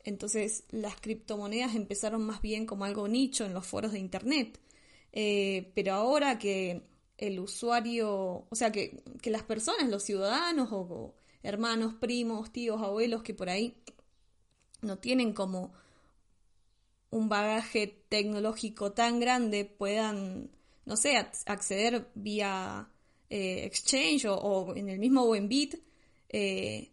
Entonces 0.04 0.64
las 0.70 1.00
criptomonedas 1.00 1.74
empezaron 1.74 2.22
más 2.24 2.40
bien 2.42 2.66
como 2.66 2.84
algo 2.84 3.08
nicho 3.08 3.44
en 3.44 3.54
los 3.54 3.66
foros 3.66 3.92
de 3.92 3.98
Internet. 3.98 4.60
Eh, 5.12 5.72
pero 5.74 5.94
ahora 5.94 6.38
que 6.38 6.82
el 7.18 7.40
usuario, 7.40 8.46
o 8.48 8.54
sea, 8.54 8.72
que, 8.72 9.02
las 9.24 9.42
personas, 9.42 9.88
los 9.88 10.02
ciudadanos 10.02 10.68
o, 10.72 11.14
hermanos, 11.42 11.94
primos, 11.94 12.52
tíos, 12.52 12.82
abuelos 12.82 13.22
que 13.22 13.34
por 13.34 13.48
ahí 13.48 13.76
no 14.82 14.98
tienen 14.98 15.32
como 15.32 15.72
un 17.10 17.28
bagaje 17.28 17.86
tecnológico 18.08 18.92
tan 18.92 19.20
grande 19.20 19.64
puedan, 19.64 20.50
no 20.84 20.96
sé, 20.96 21.16
acceder 21.46 22.08
vía 22.14 22.88
eh, 23.36 23.64
exchange 23.64 24.26
o, 24.28 24.76
en 24.76 24.88
el 24.88 25.00
mismo 25.00 25.26
Buenbit 25.26 25.74
eh, 26.28 26.92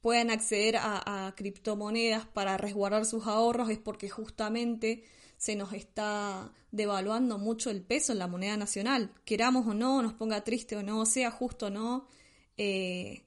puedan 0.00 0.28
acceder 0.28 0.74
a, 0.76 1.32
criptomonedas 1.36 2.26
para 2.26 2.56
resguardar 2.56 3.06
sus 3.06 3.28
ahorros 3.28 3.70
es 3.70 3.78
porque 3.78 4.10
justamente 4.10 5.04
se 5.36 5.54
nos 5.54 5.72
está 5.72 6.52
devaluando 6.72 7.38
mucho 7.38 7.70
el 7.70 7.80
peso 7.80 8.10
en 8.10 8.18
la 8.18 8.26
moneda 8.26 8.56
nacional. 8.56 9.14
Queramos 9.24 9.68
o 9.68 9.72
no, 9.72 10.02
nos 10.02 10.14
ponga 10.14 10.42
triste 10.42 10.74
o 10.74 10.82
no, 10.82 11.06
sea 11.06 11.30
justo 11.30 11.66
o 11.66 11.70
no. 11.70 12.08
Eh, 12.56 13.22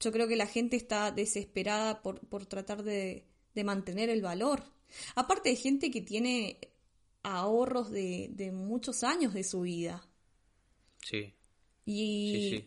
yo 0.00 0.12
creo 0.12 0.28
que 0.28 0.36
la 0.36 0.46
gente 0.46 0.76
está 0.76 1.12
desesperada 1.12 2.02
por, 2.02 2.44
tratar 2.44 2.82
de, 2.82 3.24
mantener 3.64 4.10
el 4.10 4.20
valor. 4.20 4.64
Aparte 5.14 5.48
de 5.48 5.56
gente 5.56 5.90
que 5.90 6.02
tiene 6.02 6.58
ahorros 7.22 7.90
de 7.90 8.50
muchos 8.52 9.02
años 9.02 9.32
de 9.32 9.44
su 9.44 9.62
vida. 9.62 10.06
Sí. 11.02 11.34
Y, 11.84 12.64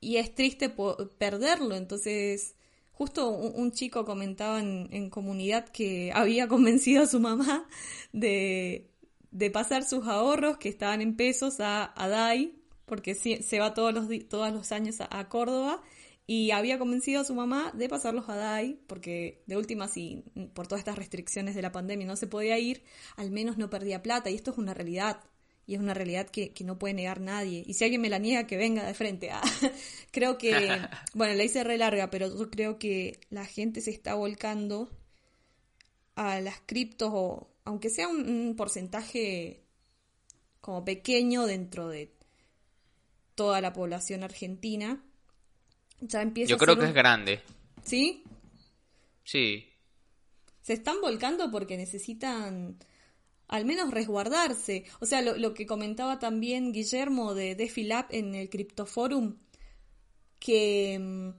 y 0.00 0.16
es 0.16 0.34
triste 0.34 0.74
perderlo. 1.18 1.76
Entonces, 1.76 2.56
justo 2.92 3.28
un, 3.28 3.72
chico 3.72 4.04
comentaba 4.04 4.60
en, 4.60 5.10
comunidad 5.10 5.68
que 5.68 6.12
había 6.14 6.48
convencido 6.48 7.04
a 7.04 7.06
su 7.06 7.20
mamá 7.20 7.66
de, 8.12 8.90
de 9.30 9.50
pasar 9.50 9.84
sus 9.84 10.06
ahorros 10.06 10.58
que 10.58 10.68
estaban 10.68 11.00
en 11.00 11.16
pesos 11.16 11.60
a, 11.60 11.92
a 11.96 12.08
DAI, 12.08 12.54
porque 12.86 13.14
se 13.14 13.58
va 13.58 13.74
todos 13.74 13.94
los, 13.94 14.06
todos 14.28 14.52
los 14.52 14.72
años 14.72 14.96
a, 15.00 15.28
Córdoba 15.28 15.80
y 16.26 16.50
había 16.50 16.78
convencido 16.78 17.20
a 17.20 17.24
su 17.24 17.34
mamá 17.34 17.72
de 17.74 17.88
pasarlos 17.88 18.28
a 18.28 18.36
DAI, 18.36 18.80
porque 18.86 19.42
de 19.46 19.56
última, 19.56 19.88
si 19.88 20.24
por 20.54 20.66
todas 20.66 20.80
estas 20.80 20.98
restricciones 20.98 21.54
de 21.54 21.62
la 21.62 21.72
pandemia 21.72 22.06
no 22.06 22.16
se 22.16 22.26
podía 22.26 22.58
ir, 22.58 22.82
al 23.16 23.30
menos 23.30 23.58
no 23.58 23.70
perdía 23.70 24.02
plata, 24.02 24.30
y 24.30 24.34
esto 24.34 24.50
es 24.50 24.58
una 24.58 24.74
realidad 24.74 25.20
y 25.70 25.74
es 25.74 25.80
una 25.80 25.94
realidad 25.94 26.28
que, 26.28 26.52
no 26.64 26.80
puede 26.80 26.94
negar 26.94 27.20
nadie. 27.20 27.62
Y 27.64 27.74
si 27.74 27.84
alguien 27.84 28.00
me 28.00 28.10
la 28.10 28.18
niega, 28.18 28.44
que 28.44 28.56
venga 28.56 28.84
de 28.84 28.92
frente. 28.92 29.30
Ah, 29.30 29.40
creo 30.10 30.36
que, 30.36 30.50
bueno, 31.14 31.34
la 31.34 31.44
hice 31.44 31.62
re 31.62 31.78
larga, 31.78 32.10
pero 32.10 32.26
yo 32.36 32.50
creo 32.50 32.76
que 32.76 33.20
la 33.30 33.46
gente 33.46 33.80
se 33.80 33.92
está 33.92 34.14
volcando 34.16 34.90
a 36.16 36.40
las 36.40 36.58
criptos, 36.66 37.10
o 37.12 37.52
aunque 37.62 37.88
sea 37.88 38.08
un, 38.08 38.56
porcentaje 38.56 39.62
como 40.60 40.84
pequeño 40.84 41.46
dentro 41.46 41.88
de 41.88 42.16
toda 43.36 43.60
la 43.60 43.72
población 43.72 44.24
argentina, 44.24 45.00
ya 46.00 46.20
empieza 46.20 46.50
Yo 46.50 46.58
creo 46.58 46.76
que 46.76 46.86
es 46.86 46.94
grande. 46.94 47.42
¿Sí? 47.84 48.24
Sí. 49.22 49.68
Se 50.62 50.72
están 50.72 51.00
volcando 51.00 51.48
porque 51.48 51.76
necesitan 51.76 52.76
al 53.50 53.64
menos 53.64 53.90
resguardarse. 53.90 54.84
O 55.00 55.06
sea, 55.06 55.20
lo, 55.22 55.54
que 55.54 55.66
comentaba 55.66 56.20
también 56.20 56.72
Guillermo 56.72 57.34
de 57.34 57.56
DefiLab 57.56 58.06
en 58.10 58.36
el 58.36 58.48
Cryptoforum, 58.48 59.38
que 60.38 60.96
mm, 60.98 61.30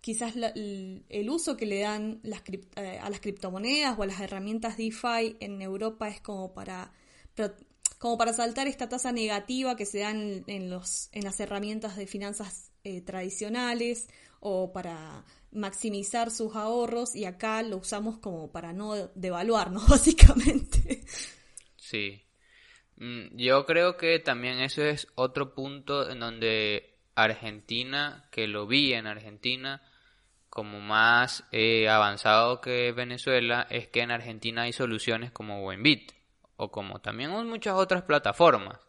quizás 0.00 0.34
el, 0.36 1.28
uso 1.28 1.56
que 1.56 1.66
le 1.66 1.80
dan 1.80 2.20
las, 2.22 2.42
eh, 2.76 3.00
a 3.02 3.10
las 3.10 3.20
criptomonedas 3.20 3.98
o 3.98 4.04
a 4.04 4.06
las 4.06 4.20
herramientas 4.20 4.76
DeFi 4.76 5.38
en 5.40 5.60
Europa 5.60 6.08
es 6.08 6.20
como 6.20 6.54
para, 6.54 6.92
como 7.98 8.16
para 8.16 8.32
saltar 8.32 8.68
esta 8.68 8.88
tasa 8.88 9.10
negativa 9.10 9.74
que 9.74 9.86
se 9.86 9.98
dan 9.98 10.44
en, 10.46 10.70
los, 10.70 11.08
en 11.10 11.24
las 11.24 11.40
herramientas 11.40 11.96
de 11.96 12.06
finanzas 12.06 12.70
eh, 12.84 13.00
tradicionales 13.00 14.06
o 14.38 14.72
para 14.72 15.24
maximizar 15.50 16.30
sus 16.30 16.54
ahorros 16.54 17.16
y 17.16 17.24
acá 17.24 17.62
lo 17.62 17.78
usamos 17.78 18.18
como 18.18 18.52
para 18.52 18.72
no 18.72 18.94
devaluarnos 19.16 19.88
básicamente. 19.88 21.02
Sí. 21.86 22.24
Mm, 22.96 23.36
yo 23.36 23.64
creo 23.64 23.96
que 23.96 24.18
también 24.18 24.58
eso 24.58 24.82
es 24.82 25.06
otro 25.14 25.54
punto 25.54 26.10
en 26.10 26.18
donde 26.18 26.98
Argentina, 27.14 28.28
que 28.32 28.48
lo 28.48 28.66
vi 28.66 28.92
en 28.92 29.06
Argentina, 29.06 29.82
como 30.50 30.80
más 30.80 31.44
eh, 31.52 31.88
avanzado 31.88 32.60
que 32.60 32.90
Venezuela, 32.90 33.68
es 33.70 33.86
que 33.86 34.00
en 34.00 34.10
Argentina 34.10 34.62
hay 34.62 34.72
soluciones 34.72 35.30
como 35.30 35.62
Buenbit 35.62 36.10
o 36.56 36.72
como 36.72 37.00
también 37.00 37.30
muchas 37.30 37.74
otras 37.74 38.02
plataformas. 38.02 38.80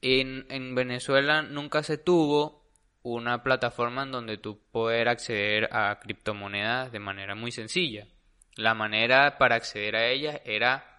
En, 0.00 0.46
en 0.48 0.74
Venezuela 0.74 1.42
nunca 1.42 1.82
se 1.82 1.98
tuvo 1.98 2.70
una 3.02 3.42
plataforma 3.42 4.04
en 4.04 4.12
donde 4.12 4.38
tú 4.38 4.60
poder 4.70 5.08
acceder 5.08 5.68
a 5.72 5.98
criptomonedas 6.00 6.90
de 6.90 7.00
manera 7.00 7.34
muy 7.34 7.52
sencilla. 7.52 8.06
La 8.54 8.74
manera 8.74 9.36
para 9.36 9.56
acceder 9.56 9.96
a 9.96 10.06
ellas 10.08 10.40
era 10.44 10.97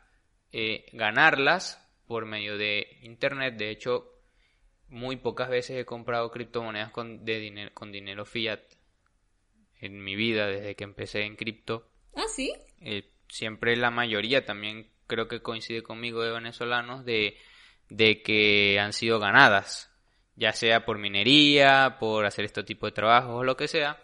eh, 0.51 0.85
ganarlas 0.93 1.85
por 2.07 2.25
medio 2.25 2.57
de 2.57 2.97
internet. 3.03 3.55
De 3.55 3.69
hecho, 3.69 4.12
muy 4.88 5.17
pocas 5.17 5.49
veces 5.49 5.77
he 5.77 5.85
comprado 5.85 6.31
criptomonedas 6.31 6.91
con, 6.91 7.23
de 7.25 7.39
dinero, 7.39 7.71
con 7.73 7.91
dinero 7.91 8.25
fiat 8.25 8.62
en 9.79 10.03
mi 10.03 10.15
vida 10.15 10.47
desde 10.47 10.75
que 10.75 10.83
empecé 10.83 11.23
en 11.23 11.35
cripto. 11.35 11.88
Ah, 12.15 12.25
sí. 12.27 12.53
Eh, 12.81 13.09
siempre 13.27 13.75
la 13.77 13.91
mayoría 13.91 14.45
también 14.45 14.89
creo 15.07 15.27
que 15.27 15.41
coincide 15.41 15.83
conmigo 15.83 16.21
de 16.23 16.31
venezolanos 16.31 17.05
de, 17.05 17.38
de 17.89 18.21
que 18.21 18.79
han 18.79 18.93
sido 18.93 19.19
ganadas. 19.19 19.89
ya 20.35 20.53
sea 20.53 20.85
por 20.85 20.97
minería, 20.97 21.97
por 21.99 22.25
hacer 22.25 22.45
este 22.45 22.63
tipo 22.63 22.85
de 22.85 22.93
trabajos 22.93 23.35
o 23.35 23.43
lo 23.43 23.57
que 23.57 23.67
sea. 23.67 24.01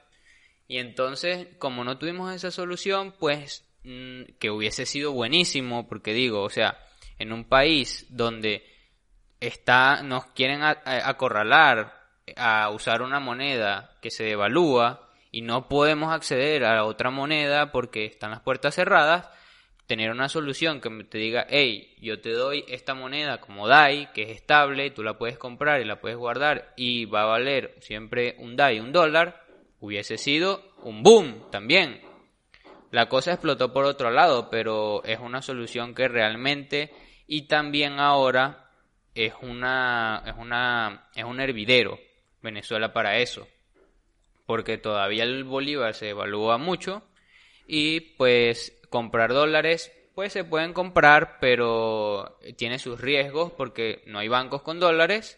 Y 0.67 0.79
entonces, 0.79 1.47
como 1.59 1.83
no 1.83 1.97
tuvimos 1.97 2.33
esa 2.33 2.51
solución, 2.51 3.13
pues 3.17 3.64
mm, 3.85 4.37
que 4.39 4.49
hubiese 4.49 4.85
sido 4.85 5.11
buenísimo, 5.13 5.87
porque 5.87 6.13
digo, 6.13 6.41
o 6.41 6.49
sea, 6.49 6.77
en 7.17 7.31
un 7.31 7.45
país 7.45 8.05
donde 8.09 8.63
está, 9.39 10.01
nos 10.03 10.25
quieren 10.27 10.61
acorralar 10.63 11.93
a 12.35 12.69
usar 12.71 13.01
una 13.01 13.19
moneda 13.19 13.95
que 14.01 14.09
se 14.09 14.23
devalúa 14.23 15.09
y 15.31 15.41
no 15.41 15.67
podemos 15.67 16.13
acceder 16.13 16.65
a 16.65 16.85
otra 16.85 17.11
moneda 17.11 17.71
porque 17.71 18.05
están 18.05 18.31
las 18.31 18.41
puertas 18.41 18.75
cerradas, 18.75 19.29
tener 19.87 20.09
una 20.09 20.29
solución 20.29 20.81
que 20.81 20.89
te 21.03 21.17
diga, 21.17 21.45
hey, 21.49 21.95
yo 22.01 22.19
te 22.21 22.31
doy 22.31 22.65
esta 22.67 22.95
moneda 22.95 23.39
como 23.39 23.67
DAI, 23.67 24.11
que 24.13 24.23
es 24.23 24.29
estable, 24.29 24.89
tú 24.89 25.03
la 25.03 25.17
puedes 25.17 25.37
comprar 25.37 25.81
y 25.81 25.85
la 25.85 25.99
puedes 25.99 26.17
guardar 26.17 26.73
y 26.75 27.05
va 27.05 27.23
a 27.23 27.25
valer 27.25 27.75
siempre 27.81 28.35
un 28.39 28.55
DAI, 28.55 28.79
un 28.79 28.91
dólar, 28.91 29.43
hubiese 29.79 30.17
sido 30.17 30.63
un 30.83 31.03
boom 31.03 31.51
también. 31.51 32.01
La 32.95 33.09
cosa 33.09 33.33
explotó 33.33 33.73
por 33.73 33.83
otro 33.83 34.09
lado, 34.09 34.49
pero 34.49 35.03
es 35.03 35.19
una 35.19 35.41
solución 35.41 35.93
que 35.93 36.07
realmente 36.07 36.93
y 37.27 37.41
también 37.41 37.99
ahora 37.99 38.69
es 39.13 39.33
una 39.41 40.23
es 40.25 40.33
una 40.37 41.09
es 41.13 41.25
un 41.25 41.41
hervidero 41.41 41.99
Venezuela 42.41 42.93
para 42.93 43.17
eso, 43.17 43.49
porque 44.45 44.77
todavía 44.77 45.25
el 45.25 45.43
bolívar 45.43 45.93
se 45.93 46.11
evalúa 46.11 46.57
mucho 46.57 47.03
y 47.67 47.99
pues 47.99 48.79
comprar 48.89 49.33
dólares 49.33 49.91
pues 50.13 50.31
se 50.31 50.45
pueden 50.45 50.71
comprar, 50.71 51.39
pero 51.41 52.39
tiene 52.55 52.79
sus 52.79 53.01
riesgos 53.01 53.51
porque 53.51 54.03
no 54.05 54.19
hay 54.19 54.29
bancos 54.29 54.61
con 54.61 54.79
dólares 54.79 55.37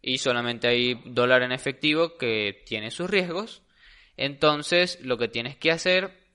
y 0.00 0.16
solamente 0.16 0.66
hay 0.66 0.94
dólar 1.04 1.42
en 1.42 1.52
efectivo 1.52 2.16
que 2.16 2.62
tiene 2.64 2.90
sus 2.90 3.10
riesgos. 3.10 3.62
Entonces, 4.16 4.98
lo 5.02 5.18
que 5.18 5.28
tienes 5.28 5.56
que 5.56 5.70
hacer 5.70 6.25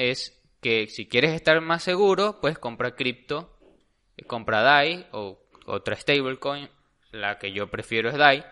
es 0.00 0.40
que 0.60 0.88
si 0.88 1.06
quieres 1.06 1.32
estar 1.32 1.60
más 1.60 1.82
seguro, 1.82 2.40
pues 2.40 2.58
compra 2.58 2.96
cripto, 2.96 3.56
compra 4.26 4.62
DAI 4.62 5.06
o 5.12 5.38
otra 5.66 5.96
stablecoin, 5.96 6.68
la 7.12 7.38
que 7.38 7.52
yo 7.52 7.70
prefiero 7.70 8.08
es 8.08 8.16
DAI 8.16 8.44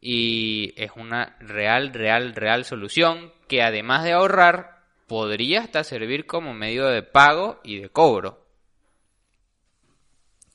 y 0.00 0.72
es 0.76 0.92
una 0.96 1.36
real, 1.40 1.92
real, 1.92 2.34
real 2.34 2.64
solución 2.64 3.32
que 3.48 3.62
además 3.62 4.04
de 4.04 4.12
ahorrar 4.12 4.84
podría 5.06 5.60
hasta 5.60 5.84
servir 5.84 6.26
como 6.26 6.54
medio 6.54 6.86
de 6.86 7.02
pago 7.02 7.60
y 7.62 7.80
de 7.80 7.88
cobro. 7.88 8.46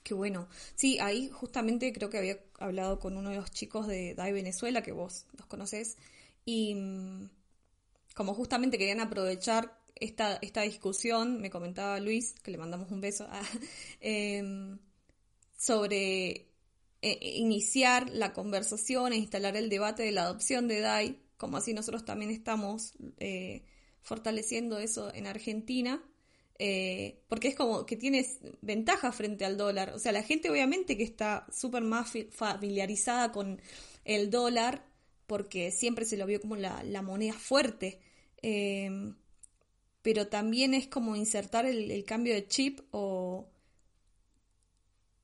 Qué 0.04 0.14
bueno. 0.14 0.48
Sí, 0.76 1.00
ahí 1.00 1.30
justamente 1.30 1.92
creo 1.92 2.10
que 2.10 2.18
había 2.18 2.38
hablado 2.60 3.00
con 3.00 3.18
uno 3.18 3.32
de 3.32 3.38
los 3.38 3.52
chicos 3.52 3.88
de 3.88 4.16
DAI 4.16 4.34
Venezuela, 4.34 4.84
que 4.84 4.92
vos 4.92 5.26
los 5.38 5.48
conocés, 5.48 5.98
y 6.46 6.76
mm, 6.76 7.30
como 8.14 8.34
justamente 8.34 8.78
querían 8.78 9.00
aprovechar 9.00 9.78
esta, 9.96 10.38
esta 10.42 10.62
discusión, 10.62 11.42
me 11.42 11.50
comentaba 11.50 12.00
Luis, 12.00 12.36
que 12.44 12.52
le 12.52 12.58
mandamos 12.58 12.92
un 12.92 13.02
beso, 13.02 13.28
em, 14.00 14.78
sobre 15.58 16.48
eh, 17.02 17.20
iniciar 17.38 18.10
la 18.10 18.34
conversación 18.34 19.14
e 19.14 19.18
instalar 19.18 19.56
el 19.56 19.70
debate 19.70 20.04
de 20.04 20.12
la 20.12 20.24
adopción 20.24 20.68
de 20.68 20.82
DAI, 20.82 21.20
como 21.38 21.58
así 21.58 21.74
nosotros 21.74 22.06
también 22.06 22.32
estamos 22.32 22.94
eh, 23.20 23.64
fortaleciendo 24.02 24.80
eso 24.80 25.14
en 25.14 25.28
Argentina, 25.28 26.04
eh, 26.58 27.22
porque 27.28 27.50
es 27.50 27.56
como 27.56 27.86
que 27.86 27.98
tienes 27.98 28.40
ventaja 28.62 29.12
frente 29.12 29.46
al 29.46 29.58
dólar. 29.58 29.92
O 29.94 30.00
sea, 30.00 30.12
la 30.12 30.24
gente 30.24 30.50
obviamente 30.50 30.98
que 30.98 31.04
está 31.04 31.46
súper 31.52 31.84
más 31.84 32.12
familiarizada 32.32 33.32
con 33.32 33.62
el 34.06 34.30
dólar, 34.30 34.86
porque 35.28 35.72
siempre 35.72 36.06
se 36.06 36.18
lo 36.18 36.26
vio 36.26 36.40
como 36.40 36.56
la, 36.56 37.02
moneda 37.02 37.34
fuerte. 37.34 38.00
Pero 40.06 40.28
también 40.28 40.76
es 40.76 40.86
como 40.86 41.16
insertar 41.16 41.66
el 41.66 42.06
cambio 42.06 42.36
de 42.36 42.48
chip 42.48 42.80
o, 42.92 43.50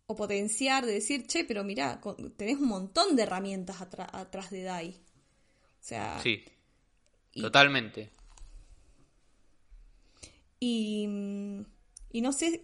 o 0.08 0.16
potenciar, 0.16 0.88
de 0.88 0.94
decir, 0.94 1.28
che, 1.28 1.44
pero 1.46 1.64
mira, 1.64 2.02
tenés 2.36 2.58
un 2.58 2.68
montón 2.68 3.16
de 3.16 3.22
herramientas 3.22 3.80
atrás 3.80 4.50
de 4.50 4.64
DAI. 4.64 4.90
O 4.90 5.84
sea. 5.84 6.20
Sí. 6.24 6.44
totalmente. 7.34 8.10
Y, 10.60 11.08
y 12.12 12.22
no 12.22 12.34
sé 12.34 12.64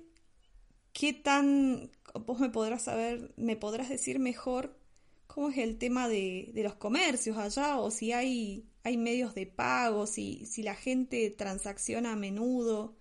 qué 0.94 1.14
tan. 1.14 1.92
Vos 2.26 2.40
me 2.40 2.50
podrás 2.50 2.86
saber, 2.86 3.32
me 3.38 3.56
podrás 3.56 3.90
decir 3.90 4.18
mejor 4.18 4.76
cómo 5.28 5.50
es 5.50 5.60
el 5.60 5.78
tema 5.78 6.08
de, 6.08 6.50
de 6.52 6.64
los 6.64 6.74
comercios 6.74 7.38
allá, 7.38 7.78
o 7.78 7.92
si 7.92 8.12
hay, 8.12 8.66
hay 8.88 8.98
medios 8.98 9.36
de 9.36 9.46
pago, 9.46 10.08
si, 10.08 10.46
si 10.46 10.64
la 10.64 10.76
gente 10.76 11.30
transacciona 11.30 12.14
a 12.14 12.16
menudo. 12.16 12.96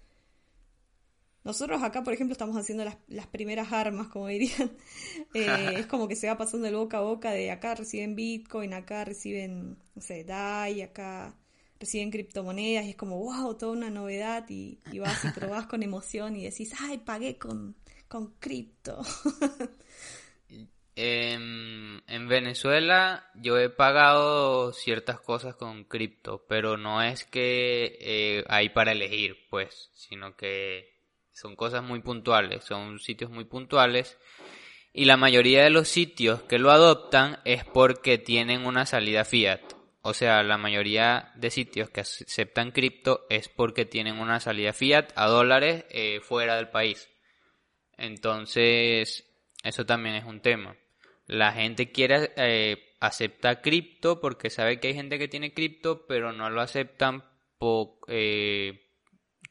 Nosotros 1.44 1.80
acá, 1.84 2.02
por 2.02 2.12
ejemplo, 2.12 2.32
estamos 2.32 2.56
haciendo 2.56 2.84
las, 2.84 3.26
primeras 3.28 3.72
armas, 3.72 4.08
como 4.08 4.26
dirían. 4.26 4.72
Eh, 5.34 5.46
es 5.78 5.86
como 5.86 6.08
que 6.08 6.16
se 6.16 6.26
va 6.26 6.36
pasando 6.36 6.66
el 6.66 6.74
boca 6.74 6.98
a 6.98 7.02
boca 7.02 7.30
de 7.30 7.50
acá 7.50 7.74
reciben 7.74 8.16
Bitcoin, 8.16 8.74
acá 8.74 9.04
reciben, 9.04 9.78
no 9.94 10.02
sé, 10.02 10.24
DAI, 10.24 10.82
acá 10.82 11.36
reciben 11.78 12.10
criptomonedas 12.10 12.84
y 12.86 12.90
es 12.90 12.96
como, 12.96 13.18
wow, 13.18 13.54
toda 13.56 13.72
una 13.72 13.90
novedad 13.90 14.44
y, 14.48 14.80
vas 14.98 15.24
y 15.24 15.28
probás 15.28 15.66
con 15.66 15.82
emoción 15.84 16.36
y 16.36 16.44
decís, 16.44 16.72
ay, 16.80 16.98
pagué 16.98 17.38
con, 17.38 17.76
con 18.08 18.34
cripto. 18.38 19.02
En, 20.96 22.02
en 22.08 22.26
Venezuela 22.26 23.30
yo 23.34 23.58
he 23.58 23.68
pagado 23.68 24.72
ciertas 24.72 25.20
cosas 25.20 25.54
con 25.54 25.84
cripto, 25.84 26.44
pero 26.48 26.78
no 26.78 27.02
es 27.02 27.24
que 27.24 27.98
eh, 28.00 28.44
hay 28.48 28.70
para 28.70 28.92
elegir, 28.92 29.36
pues, 29.50 29.90
sino 29.94 30.36
que 30.36 30.96
son 31.32 31.54
cosas 31.54 31.82
muy 31.82 32.00
puntuales, 32.00 32.64
son 32.64 32.98
sitios 32.98 33.30
muy 33.30 33.44
puntuales. 33.44 34.18
Y 34.94 35.04
la 35.04 35.18
mayoría 35.18 35.62
de 35.62 35.70
los 35.70 35.88
sitios 35.88 36.42
que 36.44 36.58
lo 36.58 36.70
adoptan 36.70 37.40
es 37.44 37.64
porque 37.64 38.16
tienen 38.16 38.64
una 38.64 38.86
salida 38.86 39.26
fiat. 39.26 39.60
O 40.00 40.14
sea, 40.14 40.42
la 40.42 40.56
mayoría 40.56 41.32
de 41.34 41.50
sitios 41.50 41.90
que 41.90 42.00
aceptan 42.00 42.70
cripto 42.70 43.26
es 43.28 43.50
porque 43.50 43.84
tienen 43.84 44.18
una 44.18 44.40
salida 44.40 44.72
fiat 44.72 45.12
a 45.14 45.26
dólares 45.26 45.84
eh, 45.90 46.20
fuera 46.22 46.56
del 46.56 46.70
país. 46.70 47.10
Entonces, 47.98 49.26
eso 49.62 49.84
también 49.84 50.14
es 50.14 50.24
un 50.24 50.40
tema. 50.40 50.76
La 51.26 51.52
gente 51.52 51.92
quiere 51.92 52.32
eh, 52.36 52.94
aceptar 53.00 53.60
cripto 53.60 54.20
porque 54.20 54.50
sabe 54.50 54.80
que 54.80 54.88
hay 54.88 54.94
gente 54.94 55.18
que 55.18 55.28
tiene 55.28 55.52
cripto, 55.52 56.06
pero 56.06 56.32
no 56.32 56.50
lo 56.50 56.60
aceptan 56.60 57.24
eh, 58.08 58.86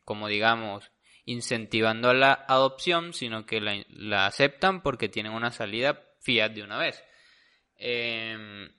como 0.04 0.28
digamos, 0.28 0.92
incentivando 1.26 2.14
la 2.14 2.46
adopción, 2.48 3.14
sino 3.14 3.46
que 3.46 3.60
la, 3.60 4.26
aceptan 4.26 4.82
porque 4.82 5.10
tienen 5.10 5.34
una 5.34 5.52
salida 5.52 6.04
fiat 6.22 6.52
de 6.52 6.64
una 6.64 6.78
vez. 6.78 7.04
Em, 7.78 8.70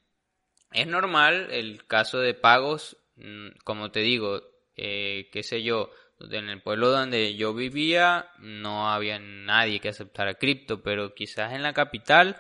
es 0.73 0.87
normal 0.87 1.49
el 1.51 1.87
caso 1.87 2.21
de 2.21 2.35
pagos, 2.35 2.97
mm, 3.17 3.49
como 3.65 3.91
te 3.91 4.01
digo, 4.01 4.43
eh, 4.77 5.29
qué 5.33 5.43
sé 5.43 5.63
yo, 5.63 5.91
en 6.19 6.49
el 6.49 6.63
pueblo 6.63 6.91
donde 6.91 7.37
yo 7.37 7.53
vivía 7.53 8.31
no 8.39 8.89
había 8.89 9.19
nadie 9.19 9.81
que 9.81 9.91
aceptara 9.91 10.35
cripto, 10.35 10.83
pero 10.83 11.15
quizás 11.15 11.53
en 11.53 11.63
la 11.63 11.75
capital 11.75 12.37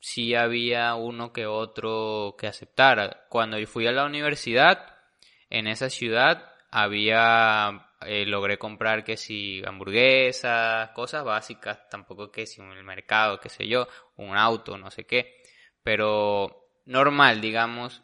sí 0.00 0.34
había 0.34 0.94
uno 0.94 1.32
que 1.32 1.46
otro 1.46 2.34
que 2.38 2.46
aceptara. 2.46 3.26
Cuando 3.28 3.58
yo 3.58 3.66
fui 3.66 3.86
a 3.86 3.92
la 3.92 4.04
universidad, 4.04 4.96
en 5.50 5.66
esa 5.66 5.90
ciudad 5.90 6.50
había 6.70 7.90
eh, 8.02 8.24
logré 8.24 8.58
comprar 8.58 9.04
que 9.04 9.16
si 9.16 9.62
hamburguesas, 9.64 10.90
cosas 10.90 11.22
básicas, 11.24 11.88
tampoco 11.90 12.30
que 12.30 12.46
si 12.46 12.60
en 12.62 12.72
el 12.72 12.84
mercado, 12.84 13.38
qué 13.40 13.50
sé 13.50 13.66
yo, 13.66 13.88
un 14.16 14.36
auto, 14.36 14.78
no 14.78 14.90
sé 14.90 15.04
qué, 15.04 15.42
pero 15.82 16.70
normal, 16.86 17.40
digamos, 17.40 18.02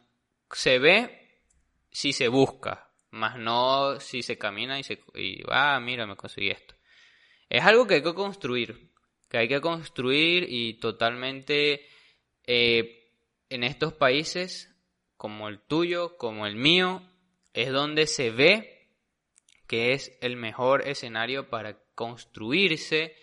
se 0.51 0.77
ve 0.79 1.41
si 1.91 2.13
se 2.13 2.27
busca, 2.27 2.91
más 3.09 3.37
no 3.37 3.99
si 3.99 4.21
se 4.21 4.37
camina 4.37 4.77
y 4.79 4.83
se 4.83 5.01
y, 5.15 5.41
ah, 5.49 5.79
mira, 5.79 6.05
me 6.05 6.15
conseguí 6.15 6.49
esto. 6.49 6.75
Es 7.49 7.63
algo 7.63 7.87
que 7.87 7.95
hay 7.95 8.03
que 8.03 8.13
construir, 8.13 8.91
que 9.29 9.37
hay 9.37 9.47
que 9.47 9.61
construir 9.61 10.45
y 10.49 10.75
totalmente 10.75 11.85
eh, 12.45 13.11
en 13.49 13.63
estos 13.63 13.93
países 13.93 14.73
como 15.17 15.47
el 15.47 15.59
tuyo, 15.59 16.17
como 16.17 16.45
el 16.45 16.55
mío, 16.55 17.01
es 17.53 17.71
donde 17.71 18.07
se 18.07 18.29
ve 18.29 18.77
que 19.67 19.91
es 19.91 20.17
el 20.21 20.37
mejor 20.37 20.87
escenario 20.87 21.49
para 21.49 21.77
construirse, 21.93 23.15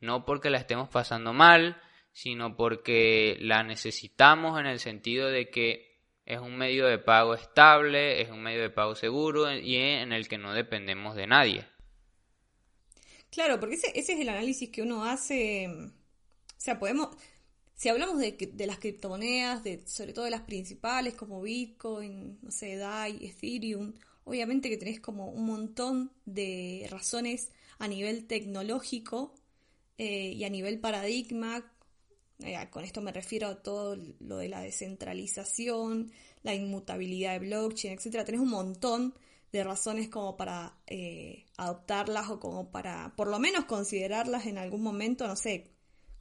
no 0.00 0.24
porque 0.24 0.50
la 0.50 0.58
estemos 0.58 0.88
pasando 0.88 1.32
mal, 1.32 1.80
sino 2.12 2.56
porque 2.56 3.36
la 3.40 3.62
necesitamos 3.62 4.60
en 4.60 4.66
el 4.66 4.78
sentido 4.78 5.28
de 5.28 5.50
que 5.50 5.88
es 6.24 6.38
un 6.38 6.56
medio 6.56 6.86
de 6.86 6.98
pago 6.98 7.34
estable, 7.34 8.20
es 8.20 8.30
un 8.30 8.42
medio 8.42 8.60
de 8.60 8.70
pago 8.70 8.94
seguro 8.94 9.50
y 9.52 9.76
en 9.76 10.12
el 10.12 10.28
que 10.28 10.38
no 10.38 10.52
dependemos 10.52 11.16
de 11.16 11.26
nadie. 11.26 11.66
Claro, 13.30 13.60
porque 13.60 13.76
ese, 13.76 13.88
ese 13.98 14.14
es 14.14 14.20
el 14.20 14.28
análisis 14.28 14.70
que 14.70 14.82
uno 14.82 15.04
hace. 15.04 15.68
O 15.68 16.60
sea, 16.60 16.78
podemos. 16.78 17.08
si 17.74 17.88
hablamos 17.88 18.18
de, 18.18 18.32
de, 18.32 18.66
las 18.66 18.78
criptomonedas, 18.78 19.62
de, 19.64 19.86
sobre 19.86 20.12
todo 20.12 20.24
de 20.24 20.30
las 20.30 20.42
principales 20.42 21.14
como 21.14 21.42
Bitcoin, 21.42 22.38
no 22.42 22.50
sé, 22.50 22.76
DAI, 22.76 23.26
Ethereum, 23.26 23.92
obviamente 24.24 24.68
que 24.70 24.76
tenés 24.76 25.00
como 25.00 25.28
un 25.30 25.46
montón 25.46 26.12
de 26.24 26.86
razones 26.90 27.50
a 27.78 27.88
nivel 27.88 28.26
tecnológico 28.26 29.34
eh, 29.98 30.32
y 30.32 30.44
a 30.44 30.50
nivel 30.50 30.80
paradigma. 30.80 31.72
Eh, 32.40 32.56
con 32.70 32.84
esto 32.84 33.00
me 33.00 33.12
refiero 33.12 33.48
a 33.48 33.62
todo 33.62 33.96
lo 34.20 34.38
de 34.38 34.48
la 34.48 34.60
descentralización, 34.60 36.12
la 36.42 36.54
inmutabilidad 36.54 37.32
de 37.32 37.46
blockchain, 37.46 37.94
etc. 37.94 38.24
Tenés 38.24 38.40
un 38.40 38.50
montón 38.50 39.14
de 39.52 39.64
razones 39.64 40.08
como 40.08 40.36
para 40.36 40.78
eh, 40.86 41.46
adoptarlas 41.56 42.28
o 42.30 42.38
como 42.40 42.70
para 42.70 43.14
por 43.16 43.28
lo 43.28 43.38
menos 43.38 43.64
considerarlas 43.64 44.46
en 44.46 44.58
algún 44.58 44.82
momento, 44.82 45.26
no 45.26 45.36
sé, 45.36 45.70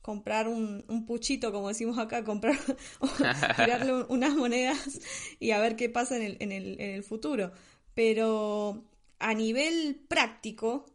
comprar 0.01 0.47
un, 0.47 0.85
un 0.87 1.05
puchito, 1.05 1.51
como 1.51 1.67
decimos 1.67 1.97
acá, 1.97 2.23
comprar 2.23 2.57
o 2.99 3.07
tirarle 3.57 4.05
unas 4.09 4.35
monedas 4.35 4.99
y 5.39 5.51
a 5.51 5.59
ver 5.59 5.75
qué 5.75 5.89
pasa 5.89 6.15
en 6.17 6.23
el, 6.23 6.37
en 6.39 6.51
el, 6.51 6.79
en 6.79 6.91
el 6.91 7.03
futuro. 7.03 7.51
Pero 7.93 8.85
a 9.19 9.33
nivel 9.33 10.05
práctico, 10.07 10.85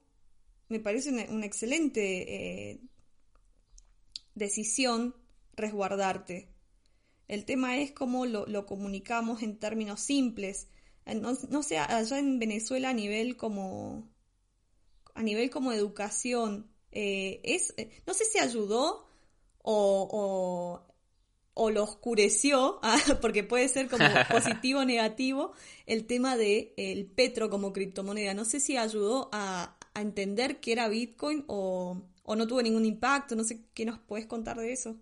me 0.69 0.81
parece 0.81 1.11
una, 1.11 1.45
excelente 1.47 2.71
eh, 2.71 2.81
decisión 4.35 5.15
resguardarte. 5.55 6.49
El 7.29 7.45
tema 7.45 7.79
es 7.79 7.93
cómo 7.93 8.27
lo, 8.27 8.67
comunicamos 8.67 9.43
en 9.43 9.59
términos 9.59 10.01
simples. 10.01 10.69
Eh, 11.07 11.15
no, 11.15 11.63
sé, 11.63 11.79
allá 11.79 12.19
en 12.19 12.39
Venezuela 12.39 12.91
a 12.91 12.95
nivel 12.95 13.37
como 13.37 14.09
a 15.15 15.23
nivel 15.23 15.51
como 15.51 15.73
educación, 15.73 16.71
eh, 16.91 17.41
es, 17.45 17.75
no 18.07 18.15
sé 18.15 18.25
si 18.25 18.39
ayudó 18.39 19.07
o, 19.59 20.81
o 21.55 21.71
lo 21.71 21.83
oscureció, 21.83 22.79
ah, 22.83 22.99
porque 23.21 23.45
puede 23.45 23.69
ser 23.69 23.89
como 23.89 24.05
positivo 24.31 24.81
o 24.81 24.85
negativo, 24.85 25.53
el 25.87 26.07
tema 26.07 26.37
de 26.37 26.75
el 26.77 27.07
petro 27.07 27.51
como 27.51 27.73
criptomoneda. 27.73 28.35
No 28.35 28.45
sé 28.45 28.61
si 28.61 28.77
ayudó 28.77 29.29
a, 29.33 29.79
entender 29.95 30.59
qué 30.59 30.73
era 30.73 30.89
Bitcoin 30.89 31.45
o, 31.49 32.01
o, 32.25 32.37
no 32.37 32.47
tuvo 32.47 32.63
ningún 32.63 32.87
impacto. 32.87 33.37
No 33.37 33.45
sé 33.45 33.67
qué 33.75 33.85
nos 33.85 33.99
puedes 33.99 34.27
contar 34.27 34.57
de 34.57 34.73
eso. 34.73 34.97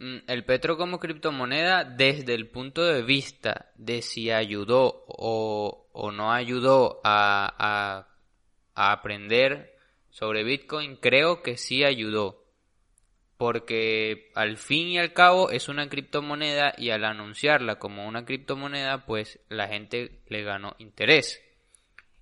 Mm, 0.00 0.20
el 0.28 0.44
petro 0.46 0.78
como 0.78 0.98
criptomoneda, 0.98 1.84
desde 1.84 2.32
el 2.34 2.48
punto 2.48 2.82
de 2.82 3.02
vista 3.02 3.70
de 3.76 4.00
si 4.00 4.30
ayudó 4.30 5.04
o, 5.06 5.88
o 5.92 6.10
no 6.10 6.32
ayudó 6.32 7.02
a, 7.04 8.06
a 8.74 8.92
aprender 8.92 9.76
sobre 10.08 10.42
Bitcoin, 10.42 10.96
creo 10.96 11.42
que 11.42 11.58
sí 11.58 11.84
ayudó. 11.84 12.42
Porque 13.36 14.30
al 14.34 14.56
fin 14.56 14.88
y 14.88 14.98
al 14.98 15.12
cabo 15.12 15.50
es 15.50 15.68
una 15.68 15.88
criptomoneda 15.90 16.72
y 16.78 16.90
al 16.90 17.04
anunciarla 17.04 17.78
como 17.78 18.06
una 18.06 18.24
criptomoneda 18.24 19.04
pues 19.04 19.38
la 19.50 19.68
gente 19.68 20.22
le 20.28 20.42
ganó 20.42 20.76
interés. 20.78 21.42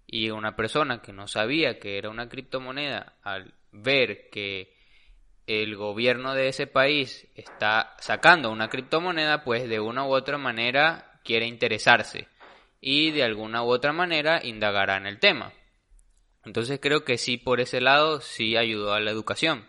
Y 0.04 0.30
una 0.30 0.56
persona 0.56 1.00
que 1.00 1.12
no 1.12 1.28
sabía 1.28 1.78
que 1.78 1.96
era 1.96 2.10
una 2.10 2.28
criptomoneda 2.28 3.18
al 3.22 3.54
ver 3.70 4.30
que 4.30 4.77
el 5.48 5.76
gobierno 5.76 6.34
de 6.34 6.48
ese 6.48 6.66
país 6.66 7.26
está 7.34 7.96
sacando 8.00 8.50
una 8.50 8.68
criptomoneda 8.68 9.44
pues 9.44 9.66
de 9.66 9.80
una 9.80 10.06
u 10.06 10.12
otra 10.12 10.36
manera 10.36 11.20
quiere 11.24 11.46
interesarse 11.46 12.28
y 12.82 13.12
de 13.12 13.24
alguna 13.24 13.62
u 13.62 13.68
otra 13.68 13.94
manera 13.94 14.44
indagará 14.44 14.98
en 14.98 15.06
el 15.06 15.18
tema. 15.18 15.54
Entonces 16.44 16.78
creo 16.80 17.02
que 17.02 17.16
sí 17.16 17.38
por 17.38 17.60
ese 17.60 17.80
lado 17.80 18.20
sí 18.20 18.58
ayudó 18.58 18.92
a 18.92 19.00
la 19.00 19.10
educación. 19.10 19.66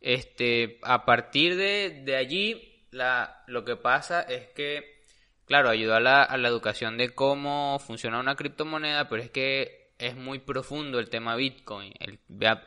Este, 0.00 0.80
a 0.82 1.04
partir 1.04 1.54
de, 1.54 2.16
allí, 2.16 2.86
la, 2.90 3.44
lo 3.46 3.64
que 3.64 3.76
pasa 3.76 4.22
es 4.22 4.48
que, 4.48 5.04
claro, 5.44 5.70
ayuda 5.70 5.98
a 5.98 6.00
la, 6.00 6.22
a 6.24 6.36
la 6.38 6.48
educación 6.48 6.98
de 6.98 7.10
cómo 7.10 7.78
funciona 7.78 8.18
una 8.18 8.34
criptomoneda, 8.34 9.08
pero 9.08 9.22
es 9.22 9.30
que 9.30 9.87
es 9.98 10.16
muy 10.16 10.38
profundo 10.38 10.98
el 10.98 11.10
tema 11.10 11.36
Bitcoin. 11.36 11.92
El, 11.98 12.18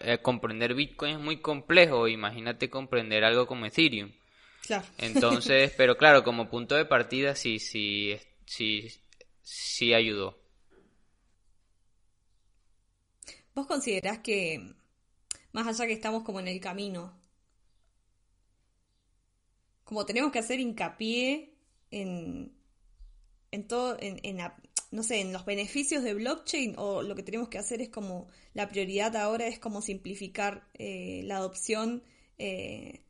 eh, 0.02 0.20
comprender 0.22 0.74
Bitcoin 0.74 1.16
es 1.16 1.20
muy 1.20 1.42
complejo. 1.42 2.08
Imagínate 2.08 2.70
comprender 2.70 3.24
algo 3.24 3.48
como 3.48 3.66
Ethereum. 3.66 4.12
Claro. 4.66 4.86
Entonces, 4.98 5.74
pero 5.78 5.98
claro, 5.98 6.24
como 6.24 6.50
punto 6.50 6.76
de 6.76 6.86
partida 6.86 7.36
sí, 7.36 7.60
sí, 7.60 8.18
sí, 8.46 8.88
sí 9.42 9.94
ayudó. 9.94 10.38
¿Vos 13.56 13.68
considerás 13.68 14.20
que, 14.20 14.76
más 15.52 15.68
allá 15.68 15.88
que 15.88 15.94
estamos 15.94 16.24
como 16.24 16.40
en 16.40 16.48
el 16.48 16.60
camino 16.60 17.22
como 19.92 20.06
tenemos 20.06 20.32
que 20.32 20.40
hacer 20.40 20.62
hincapié 20.62 21.54
en, 21.92 22.56
en 23.52 23.68
todo, 23.68 23.98
en, 24.00 24.40
no 24.92 25.04
sé, 25.04 25.22
en 25.22 25.34
los 25.34 25.46
beneficios 25.46 26.04
de 26.04 26.14
blockchain 26.14 26.76
o 26.78 27.02
lo 27.02 27.16
que 27.16 27.24
tenemos 27.24 27.50
que 27.50 27.58
hacer 27.58 27.82
es 27.82 27.90
como, 27.90 28.28
la 28.54 28.70
prioridad 28.70 29.16
ahora 29.16 29.48
es 29.48 29.60
como 29.60 29.82
simplificar 29.82 30.68
eh, 30.74 31.22
la 31.26 31.38
adopción 31.38 32.04
eh, 32.38 33.06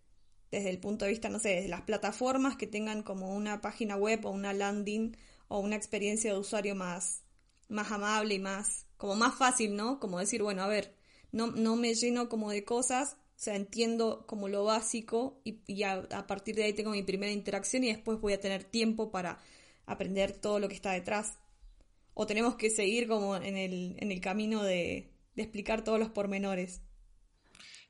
desde 0.51 0.69
el 0.69 0.79
punto 0.79 1.05
de 1.05 1.11
vista, 1.11 1.29
no 1.29 1.39
sé, 1.39 1.61
de 1.61 1.67
las 1.67 1.81
plataformas 1.81 2.57
que 2.57 2.67
tengan 2.67 3.03
como 3.03 3.35
una 3.35 3.61
página 3.61 3.95
web 3.95 4.25
o 4.25 4.31
una 4.31 4.53
landing 4.53 5.15
o 5.47 5.59
una 5.59 5.75
experiencia 5.75 6.33
de 6.33 6.39
usuario 6.39 6.75
más, 6.75 7.23
más 7.69 7.91
amable 7.91 8.35
y 8.35 8.39
más, 8.39 8.85
como 8.97 9.15
más 9.15 9.35
fácil, 9.35 9.75
¿no? 9.75 9.99
Como 9.99 10.19
decir, 10.19 10.43
bueno, 10.43 10.61
a 10.61 10.67
ver, 10.67 10.95
no, 11.31 11.47
no 11.47 11.75
me 11.75 11.93
lleno 11.95 12.29
como 12.29 12.51
de 12.51 12.63
cosas, 12.63 13.17
o 13.41 13.43
sea, 13.43 13.55
entiendo 13.55 14.25
como 14.27 14.49
lo 14.49 14.65
básico 14.65 15.41
y, 15.43 15.83
a, 15.83 16.27
partir 16.27 16.55
de 16.55 16.65
ahí 16.65 16.73
tengo 16.73 16.91
mi 16.91 17.01
primera 17.01 17.31
interacción 17.31 17.83
y 17.83 17.87
después 17.87 18.19
voy 18.21 18.33
a 18.33 18.39
tener 18.39 18.65
tiempo 18.65 19.09
para 19.09 19.39
aprender 19.87 20.33
todo 20.33 20.59
lo 20.59 20.67
que 20.67 20.75
está 20.75 20.91
detrás. 20.91 21.39
O 22.13 22.25
tenemos 22.25 22.55
que 22.55 22.69
seguir 22.69 23.07
como 23.07 23.35
en 23.35 23.57
el, 23.57 23.95
en 23.99 24.11
el 24.11 24.21
camino 24.21 24.63
de, 24.63 25.11
explicar 25.35 25.83
todos 25.83 25.99
los 25.99 26.09
pormenores. 26.09 26.81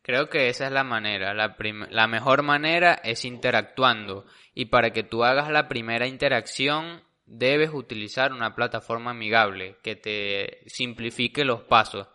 Creo 0.03 0.29
que 0.29 0.49
esa 0.49 0.67
es 0.67 0.71
la 0.71 0.83
manera. 0.83 1.33
La, 1.33 1.55
la 1.89 2.07
mejor 2.07 2.43
manera 2.43 2.93
es 3.03 3.25
interactuando. 3.25 4.25
Y 4.53 4.65
para 4.65 4.91
que 4.91 5.03
tú 5.03 5.23
hagas 5.23 5.49
la 5.49 5.67
primera 5.67 6.07
interacción, 6.07 7.03
debes 7.25 7.71
utilizar 7.73 8.31
una 8.33 8.55
plataforma 8.55 9.11
amigable 9.11 9.77
que 9.83 9.95
te 9.95 10.69
simplifique 10.69 11.45
los 11.45 11.61
pasos 11.63 12.07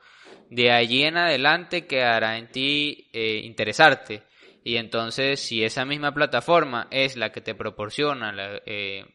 de 0.51 0.71
allí 0.71 1.03
en 1.03 1.17
adelante 1.17 1.87
quedará 1.87 2.39
en 2.39 2.49
ti 2.49 3.09
eh, 3.13 3.41
interesarte. 3.45 4.23
Y 4.67 4.79
entonces, 4.79 5.39
si 5.39 5.63
esa 5.63 5.85
misma 5.85 6.13
plataforma 6.13 6.89
es 6.91 7.15
la 7.15 7.31
que 7.31 7.41
te 7.41 7.55
proporciona 7.55 8.33
la, 8.33 8.61
eh, 8.67 9.07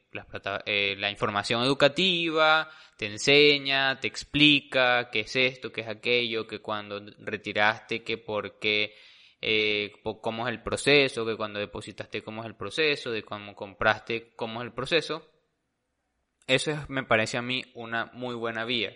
eh, 0.66 0.96
la, 0.98 1.12
información 1.12 1.62
educativa, 1.62 2.70
te 2.96 3.08
enseña, 3.08 4.00
te 4.00 4.08
explica 4.08 5.10
qué 5.12 5.20
es 5.20 5.36
esto, 5.36 5.70
qué 5.70 5.82
es 5.82 5.90
aquello, 5.90 6.48
que 6.48 6.62
cuando 6.62 7.02
retiraste, 7.20 8.02
que 8.02 8.18
por 8.18 8.60
qué, 8.60 8.96
cómo 10.22 10.48
es 10.48 10.54
el 10.54 10.64
proceso, 10.64 11.26
que 11.26 11.36
cuando 11.36 11.60
depositaste, 11.60 12.24
cómo 12.24 12.44
es 12.44 12.48
el 12.48 12.56
proceso, 12.56 13.12
de 13.12 13.24
cómo 13.24 13.54
compraste, 13.54 14.32
cómo 14.38 14.62
es 14.62 14.68
el 14.68 14.72
proceso, 14.74 15.30
eso 16.48 16.86
me 16.88 17.04
parece 17.04 17.38
a 17.38 17.42
mí 17.42 17.62
una 17.73 18.06
muy 18.13 18.36
buena 18.36 18.63
vía 18.63 18.94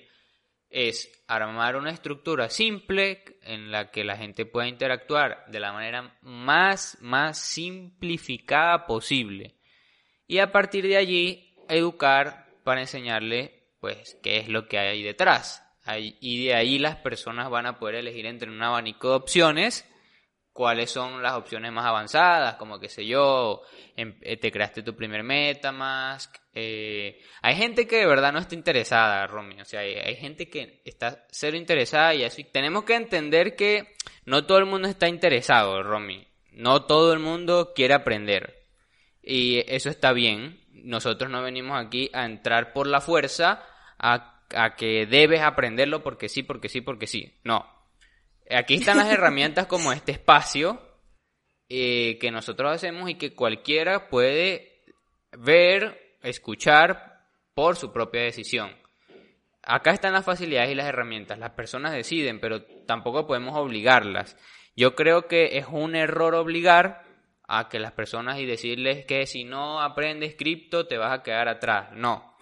es 0.75 1.23
armar 1.25 1.77
una 1.77 1.89
estructura 1.89 2.49
simple 2.49 3.23
en 3.43 3.71
la 3.71 3.91
que 3.91 4.03
la 4.03 4.17
gente 4.17 4.45
pueda 4.45 4.67
interactuar 4.67 5.45
de 5.47 5.61
la 5.61 5.71
manera 5.71 6.17
más, 6.21 6.97
más 6.99 7.39
simplificada 7.39 8.85
posible. 8.85 9.55
Y 10.27 10.39
a 10.39 10.51
partir 10.51 10.85
de 10.85 10.97
allí, 10.97 11.55
educar 11.69 12.47
para 12.65 12.81
enseñarle, 12.81 13.69
pues, 13.79 14.19
qué 14.21 14.35
es 14.37 14.49
lo 14.49 14.67
que 14.67 14.77
hay 14.77 15.01
detrás. 15.01 15.63
Y 16.19 16.43
de 16.43 16.55
ahí 16.55 16.77
las 16.77 16.97
personas 16.97 17.49
van 17.49 17.67
a 17.67 17.79
poder 17.79 17.95
elegir 17.95 18.25
entre 18.25 18.51
un 18.51 18.61
abanico 18.61 19.11
de 19.11 19.15
opciones 19.15 19.89
cuáles 20.55 20.89
son 20.89 21.21
las 21.21 21.33
opciones 21.33 21.69
más 21.73 21.85
avanzadas, 21.85 22.55
como 22.55 22.79
que 22.79 22.87
sé 22.87 23.05
yo, 23.05 23.63
em, 23.97 24.17
eh, 24.21 24.37
te 24.37 24.53
creaste 24.53 24.83
tu 24.83 24.95
primer 24.95 25.21
Metamask. 25.21 26.33
Eh, 26.53 27.19
hay 27.41 27.55
gente 27.57 27.85
que 27.85 27.97
de 27.97 28.05
verdad 28.05 28.31
no 28.31 28.39
está 28.39 28.55
interesada, 28.55 29.27
Romy, 29.27 29.59
o 29.59 29.65
sea, 29.65 29.81
hay, 29.81 30.15
gente 30.15 30.49
que 30.49 30.81
está 30.85 31.25
cero 31.29 31.57
interesada 31.57 32.15
y 32.15 32.23
así. 32.23 32.45
Tenemos 32.45 32.85
que 32.85 32.95
entender 32.95 33.57
que 33.57 33.95
no 34.23 34.45
todo 34.45 34.59
el 34.59 34.65
mundo 34.65 34.87
está 34.87 35.09
interesado, 35.09 35.83
Romy. 35.83 36.25
No 36.53 36.85
todo 36.85 37.11
el 37.11 37.19
mundo 37.19 37.73
quiere 37.75 37.93
aprender. 37.93 38.63
Y 39.21 39.61
eso 39.67 39.89
está 39.89 40.13
bien. 40.13 40.61
Nosotros 40.71 41.29
no 41.29 41.43
venimos 41.43 41.85
aquí 41.85 42.09
a 42.13 42.23
entrar 42.23 42.71
por 42.71 42.87
la 42.87 43.01
fuerza 43.01 43.61
a, 43.99 44.39
a 44.55 44.75
que 44.77 45.05
debes 45.05 45.41
aprenderlo 45.41 46.01
porque 46.01 46.29
sí, 46.29 46.43
porque 46.43 46.69
sí, 46.69 46.79
porque 46.79 47.07
sí. 47.07 47.33
No, 47.43 47.74
Aquí 48.49 48.75
están 48.75 48.97
las 48.97 49.11
herramientas 49.11 49.65
como 49.65 49.91
este 49.91 50.11
espacio 50.11 50.79
eh, 51.67 52.17
que 52.19 52.29
nosotros 52.29 52.71
hacemos 52.71 53.09
y 53.09 53.15
que 53.15 53.33
cualquiera 53.33 54.07
puede 54.09 54.83
ver, 55.37 56.17
escuchar 56.21 57.27
por 57.53 57.75
su 57.75 57.91
propia 57.91 58.21
decisión. 58.21 58.71
Acá 59.63 59.91
están 59.91 60.13
las 60.13 60.25
facilidades 60.25 60.71
y 60.71 60.75
las 60.75 60.87
herramientas. 60.87 61.39
Las 61.39 61.51
personas 61.51 61.93
deciden, 61.93 62.39
pero 62.39 62.63
tampoco 62.85 63.25
podemos 63.25 63.55
obligarlas. 63.55 64.37
Yo 64.75 64.93
creo 64.93 65.27
que 65.27 65.57
es 65.57 65.65
un 65.71 65.95
error 65.95 66.35
obligar 66.35 67.03
a 67.47 67.67
que 67.69 67.79
las 67.79 67.93
personas 67.93 68.39
y 68.39 68.45
decirles 68.45 69.05
que 69.05 69.25
si 69.25 69.43
no 69.43 69.81
aprendes 69.81 70.35
cripto 70.35 70.87
te 70.87 70.97
vas 70.97 71.17
a 71.17 71.23
quedar 71.23 71.47
atrás. 71.47 71.91
No. 71.93 72.34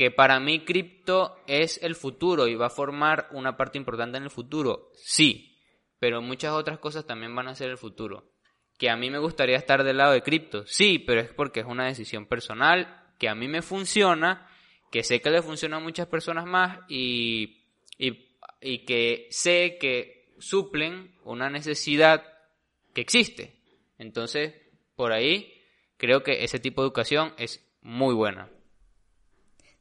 Que 0.00 0.10
para 0.10 0.40
mí 0.40 0.64
cripto 0.64 1.36
es 1.46 1.78
el 1.82 1.94
futuro 1.94 2.48
y 2.48 2.54
va 2.54 2.68
a 2.68 2.70
formar 2.70 3.28
una 3.32 3.58
parte 3.58 3.76
importante 3.76 4.16
en 4.16 4.24
el 4.24 4.30
futuro. 4.30 4.88
Sí. 4.94 5.58
Pero 5.98 6.22
muchas 6.22 6.54
otras 6.54 6.78
cosas 6.78 7.06
también 7.06 7.36
van 7.36 7.48
a 7.48 7.54
ser 7.54 7.68
el 7.68 7.76
futuro. 7.76 8.32
Que 8.78 8.88
a 8.88 8.96
mí 8.96 9.10
me 9.10 9.18
gustaría 9.18 9.58
estar 9.58 9.84
del 9.84 9.98
lado 9.98 10.12
de 10.12 10.22
cripto. 10.22 10.64
Sí, 10.64 11.00
pero 11.00 11.20
es 11.20 11.34
porque 11.34 11.60
es 11.60 11.66
una 11.66 11.84
decisión 11.84 12.24
personal 12.24 13.12
que 13.18 13.28
a 13.28 13.34
mí 13.34 13.46
me 13.46 13.60
funciona, 13.60 14.48
que 14.90 15.02
sé 15.02 15.20
que 15.20 15.28
le 15.28 15.42
funciona 15.42 15.76
a 15.76 15.80
muchas 15.80 16.06
personas 16.06 16.46
más 16.46 16.78
y, 16.88 17.66
y, 17.98 18.38
y 18.62 18.86
que 18.86 19.26
sé 19.28 19.76
que 19.78 20.32
suplen 20.38 21.14
una 21.24 21.50
necesidad 21.50 22.24
que 22.94 23.02
existe. 23.02 23.60
Entonces, 23.98 24.54
por 24.96 25.12
ahí, 25.12 25.52
creo 25.98 26.22
que 26.22 26.42
ese 26.42 26.58
tipo 26.58 26.80
de 26.80 26.86
educación 26.86 27.34
es 27.36 27.70
muy 27.82 28.14
buena. 28.14 28.48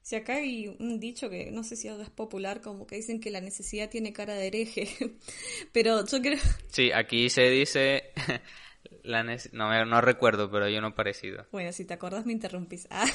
Si 0.09 0.15
acá 0.15 0.37
hay 0.37 0.75
un 0.79 0.99
dicho 0.99 1.29
que 1.29 1.51
no 1.51 1.63
sé 1.63 1.75
si 1.75 1.87
es 1.87 2.09
popular, 2.09 2.61
como 2.61 2.87
que 2.87 2.95
dicen 2.95 3.19
que 3.19 3.29
la 3.29 3.41
necesidad 3.41 3.91
tiene 3.91 4.11
cara 4.11 4.33
de 4.33 4.47
hereje, 4.47 4.89
pero 5.71 6.03
yo 6.03 6.19
creo... 6.19 6.39
Sí, 6.67 6.91
aquí 6.91 7.29
se 7.29 7.43
dice... 7.51 8.05
La 9.03 9.23
no, 9.23 9.85
no 9.85 10.01
recuerdo, 10.01 10.49
pero 10.49 10.65
hay 10.65 10.75
uno 10.75 10.95
parecido. 10.95 11.45
Bueno, 11.51 11.71
si 11.73 11.85
te 11.85 11.93
acordás 11.93 12.25
me 12.25 12.33
interrumpís. 12.33 12.87
Ah. 12.91 13.05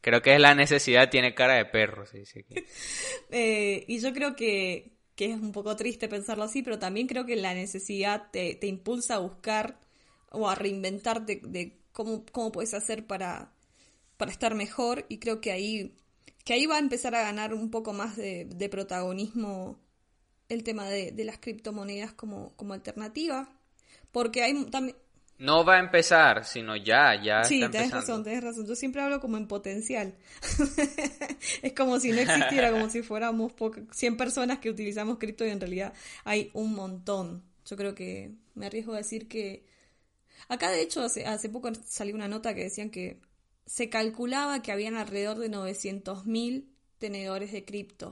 creo 0.00 0.22
que 0.22 0.34
es 0.34 0.40
la 0.40 0.54
necesidad 0.54 1.10
tiene 1.10 1.34
cara 1.34 1.54
de 1.54 1.64
perro, 1.64 2.06
sí, 2.06 2.24
sí. 2.24 2.44
eh, 3.30 3.84
y 3.88 3.98
yo 3.98 4.12
creo 4.12 4.36
que, 4.36 4.92
que, 5.16 5.32
es 5.32 5.40
un 5.40 5.50
poco 5.50 5.74
triste 5.74 6.06
pensarlo 6.06 6.44
así, 6.44 6.62
pero 6.62 6.78
también 6.78 7.08
creo 7.08 7.26
que 7.26 7.34
la 7.34 7.52
necesidad 7.52 8.30
te, 8.30 8.54
te 8.54 8.68
impulsa 8.68 9.16
a 9.16 9.18
buscar 9.18 9.80
o 10.30 10.48
a 10.48 10.54
reinventarte 10.54 11.40
de 11.42 11.80
cómo, 11.90 12.24
cómo 12.30 12.52
puedes 12.52 12.74
hacer 12.74 13.08
para, 13.08 13.50
para 14.20 14.30
estar 14.30 14.54
mejor 14.54 15.06
y 15.08 15.16
creo 15.16 15.40
que 15.40 15.50
ahí, 15.50 15.96
que 16.44 16.52
ahí 16.52 16.66
va 16.66 16.76
a 16.76 16.78
empezar 16.78 17.14
a 17.14 17.22
ganar 17.22 17.54
un 17.54 17.70
poco 17.70 17.94
más 17.94 18.16
de, 18.16 18.44
de 18.44 18.68
protagonismo 18.68 19.80
el 20.50 20.62
tema 20.62 20.84
de, 20.84 21.10
de, 21.10 21.24
las 21.24 21.38
criptomonedas 21.38 22.12
como, 22.12 22.54
como 22.56 22.74
alternativa, 22.74 23.48
porque 24.12 24.42
hay 24.42 24.62
también... 24.66 24.94
No 25.38 25.64
va 25.64 25.76
a 25.76 25.80
empezar, 25.80 26.44
sino 26.44 26.76
ya, 26.76 27.14
ya. 27.22 27.44
Sí, 27.44 27.64
tienes 27.70 27.92
razón, 27.92 28.22
tienes 28.22 28.44
razón. 28.44 28.66
Yo 28.66 28.76
siempre 28.76 29.00
hablo 29.00 29.20
como 29.20 29.38
en 29.38 29.48
potencial. 29.48 30.14
es 31.62 31.72
como 31.72 31.98
si 31.98 32.12
no 32.12 32.18
existiera, 32.18 32.70
como 32.70 32.90
si 32.90 33.00
fuéramos 33.00 33.54
100 33.90 34.18
personas 34.18 34.58
que 34.58 34.68
utilizamos 34.68 35.16
cripto 35.16 35.46
y 35.46 35.48
en 35.48 35.60
realidad 35.60 35.94
hay 36.24 36.50
un 36.52 36.74
montón. 36.74 37.42
Yo 37.64 37.74
creo 37.78 37.94
que 37.94 38.32
me 38.54 38.66
arriesgo 38.66 38.92
a 38.92 38.98
decir 38.98 39.28
que 39.28 39.64
Acá, 40.48 40.70
de 40.70 40.82
hecho, 40.82 41.02
hace, 41.02 41.26
hace 41.26 41.48
poco 41.48 41.70
salió 41.86 42.14
una 42.14 42.26
nota 42.26 42.54
que 42.54 42.64
decían 42.64 42.90
que 42.90 43.20
se 43.70 43.88
calculaba 43.88 44.62
que 44.62 44.72
habían 44.72 44.96
alrededor 44.96 45.38
de 45.38 45.48
900.000 45.48 46.66
tenedores 46.98 47.52
de 47.52 47.64
cripto. 47.64 48.08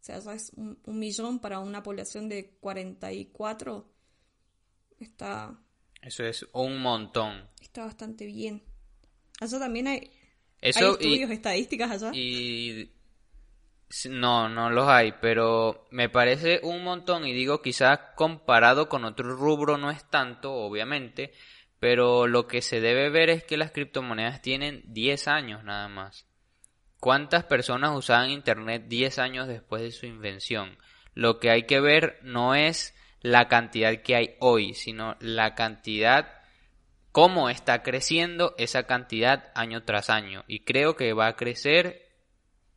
sea, 0.00 0.16
eso 0.16 0.32
es 0.32 0.52
un, 0.56 0.78
millón 0.86 1.38
para 1.38 1.58
una 1.58 1.82
población 1.82 2.30
de 2.30 2.56
44. 2.60 3.92
Está. 4.98 5.60
Eso 6.00 6.24
es 6.24 6.46
un 6.54 6.80
montón. 6.80 7.46
Está 7.60 7.84
bastante 7.84 8.24
bien. 8.24 8.62
Allá 9.38 9.58
también 9.58 9.86
hay, 9.86 10.10
eso, 10.62 10.78
¿hay 10.78 10.92
estudios 10.92 11.30
estadísticas 11.30 11.90
allá. 11.90 12.12
Y 12.14 12.90
no, 14.08 14.48
no 14.48 14.70
los 14.70 14.88
hay, 14.88 15.12
pero 15.20 15.88
me 15.90 16.08
parece 16.08 16.60
un 16.62 16.82
montón 16.82 17.26
y 17.26 17.34
digo 17.34 17.60
quizás 17.60 17.98
comparado 18.14 18.88
con 18.88 19.04
otro 19.04 19.36
rubro 19.36 19.76
no 19.76 19.90
es 19.90 20.08
tanto, 20.08 20.54
obviamente, 20.54 21.34
pero 21.78 22.26
lo 22.26 22.46
que 22.46 22.62
se 22.62 22.80
debe 22.80 23.10
ver 23.10 23.30
es 23.30 23.44
que 23.44 23.56
las 23.56 23.70
criptomonedas 23.70 24.42
tienen 24.42 24.82
10 24.86 25.28
años 25.28 25.64
nada 25.64 25.88
más. 25.88 26.26
¿Cuántas 27.00 27.44
personas 27.44 27.96
usaban 27.96 28.30
Internet 28.30 28.84
10 28.88 29.18
años 29.18 29.48
después 29.48 29.82
de 29.82 29.92
su 29.92 30.06
invención? 30.06 30.78
Lo 31.14 31.38
que 31.38 31.50
hay 31.50 31.64
que 31.64 31.80
ver 31.80 32.18
no 32.22 32.54
es 32.54 32.94
la 33.20 33.48
cantidad 33.48 34.02
que 34.02 34.16
hay 34.16 34.36
hoy, 34.40 34.74
sino 34.74 35.16
la 35.20 35.54
cantidad, 35.54 36.40
cómo 37.12 37.50
está 37.50 37.82
creciendo 37.82 38.54
esa 38.58 38.84
cantidad 38.84 39.50
año 39.54 39.84
tras 39.84 40.10
año. 40.10 40.44
Y 40.46 40.60
creo 40.60 40.96
que 40.96 41.12
va 41.12 41.28
a 41.28 41.36
crecer 41.36 42.06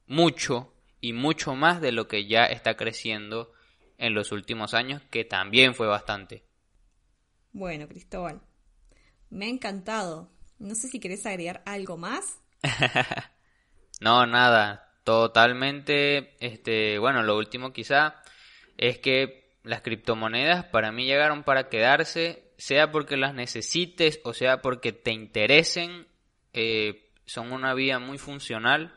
mucho 0.07 0.73
y 1.01 1.13
mucho 1.13 1.55
más 1.55 1.81
de 1.81 1.91
lo 1.91 2.07
que 2.07 2.27
ya 2.27 2.45
está 2.45 2.75
creciendo 2.75 3.53
en 3.97 4.13
los 4.13 4.31
últimos 4.31 4.73
años, 4.73 5.01
que 5.11 5.23
también 5.23 5.75
fue 5.75 5.87
bastante. 5.87 6.43
Bueno, 7.51 7.87
Cristóbal, 7.87 8.41
me 9.29 9.45
ha 9.45 9.49
encantado. 9.49 10.29
No 10.57 10.75
sé 10.75 10.87
si 10.87 10.99
querés 10.99 11.25
agregar 11.25 11.63
algo 11.65 11.97
más. 11.97 12.39
no, 14.01 14.25
nada. 14.25 14.93
Totalmente, 15.03 16.35
este, 16.39 16.99
bueno, 16.99 17.23
lo 17.23 17.37
último 17.37 17.73
quizá 17.73 18.21
es 18.77 18.99
que 18.99 19.57
las 19.63 19.81
criptomonedas 19.81 20.65
para 20.65 20.91
mí 20.91 21.05
llegaron 21.05 21.43
para 21.43 21.69
quedarse, 21.69 22.53
sea 22.57 22.91
porque 22.91 23.17
las 23.17 23.33
necesites 23.33 24.19
o 24.23 24.33
sea 24.33 24.61
porque 24.61 24.91
te 24.91 25.11
interesen, 25.11 26.07
eh, 26.53 27.11
son 27.25 27.51
una 27.51 27.73
vía 27.73 27.99
muy 27.99 28.17
funcional. 28.17 28.93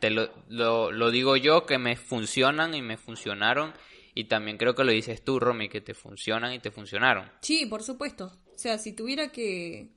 Te 0.00 0.10
lo, 0.10 0.30
lo, 0.48 0.90
lo 0.90 1.10
digo 1.10 1.36
yo 1.36 1.66
que 1.66 1.78
me 1.78 1.96
funcionan 1.96 2.74
y 2.74 2.82
me 2.82 2.96
funcionaron 2.96 3.72
y 4.14 4.24
también 4.24 4.56
creo 4.56 4.74
que 4.74 4.82
lo 4.82 4.92
dices 4.92 5.22
tú, 5.22 5.38
Romy, 5.38 5.68
que 5.68 5.82
te 5.82 5.92
funcionan 5.92 6.54
y 6.54 6.58
te 6.58 6.70
funcionaron. 6.70 7.30
Sí, 7.42 7.66
por 7.66 7.82
supuesto. 7.82 8.32
O 8.56 8.58
sea, 8.58 8.78
si 8.78 8.92
tuviera 8.92 9.30
que 9.30 9.96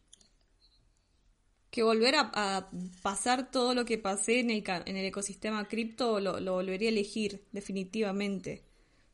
que 1.72 1.84
volver 1.84 2.16
a, 2.18 2.70
pasar 3.02 3.52
todo 3.52 3.74
lo 3.74 3.86
que 3.86 3.98
pasé 3.98 4.40
en 4.40 4.50
el, 4.50 4.64
en 4.68 4.98
el 4.98 5.06
ecosistema 5.06 5.68
cripto, 5.68 6.20
lo, 6.20 6.54
volvería 6.54 6.90
a 6.90 6.92
elegir, 6.92 7.46
definitivamente. 7.52 8.66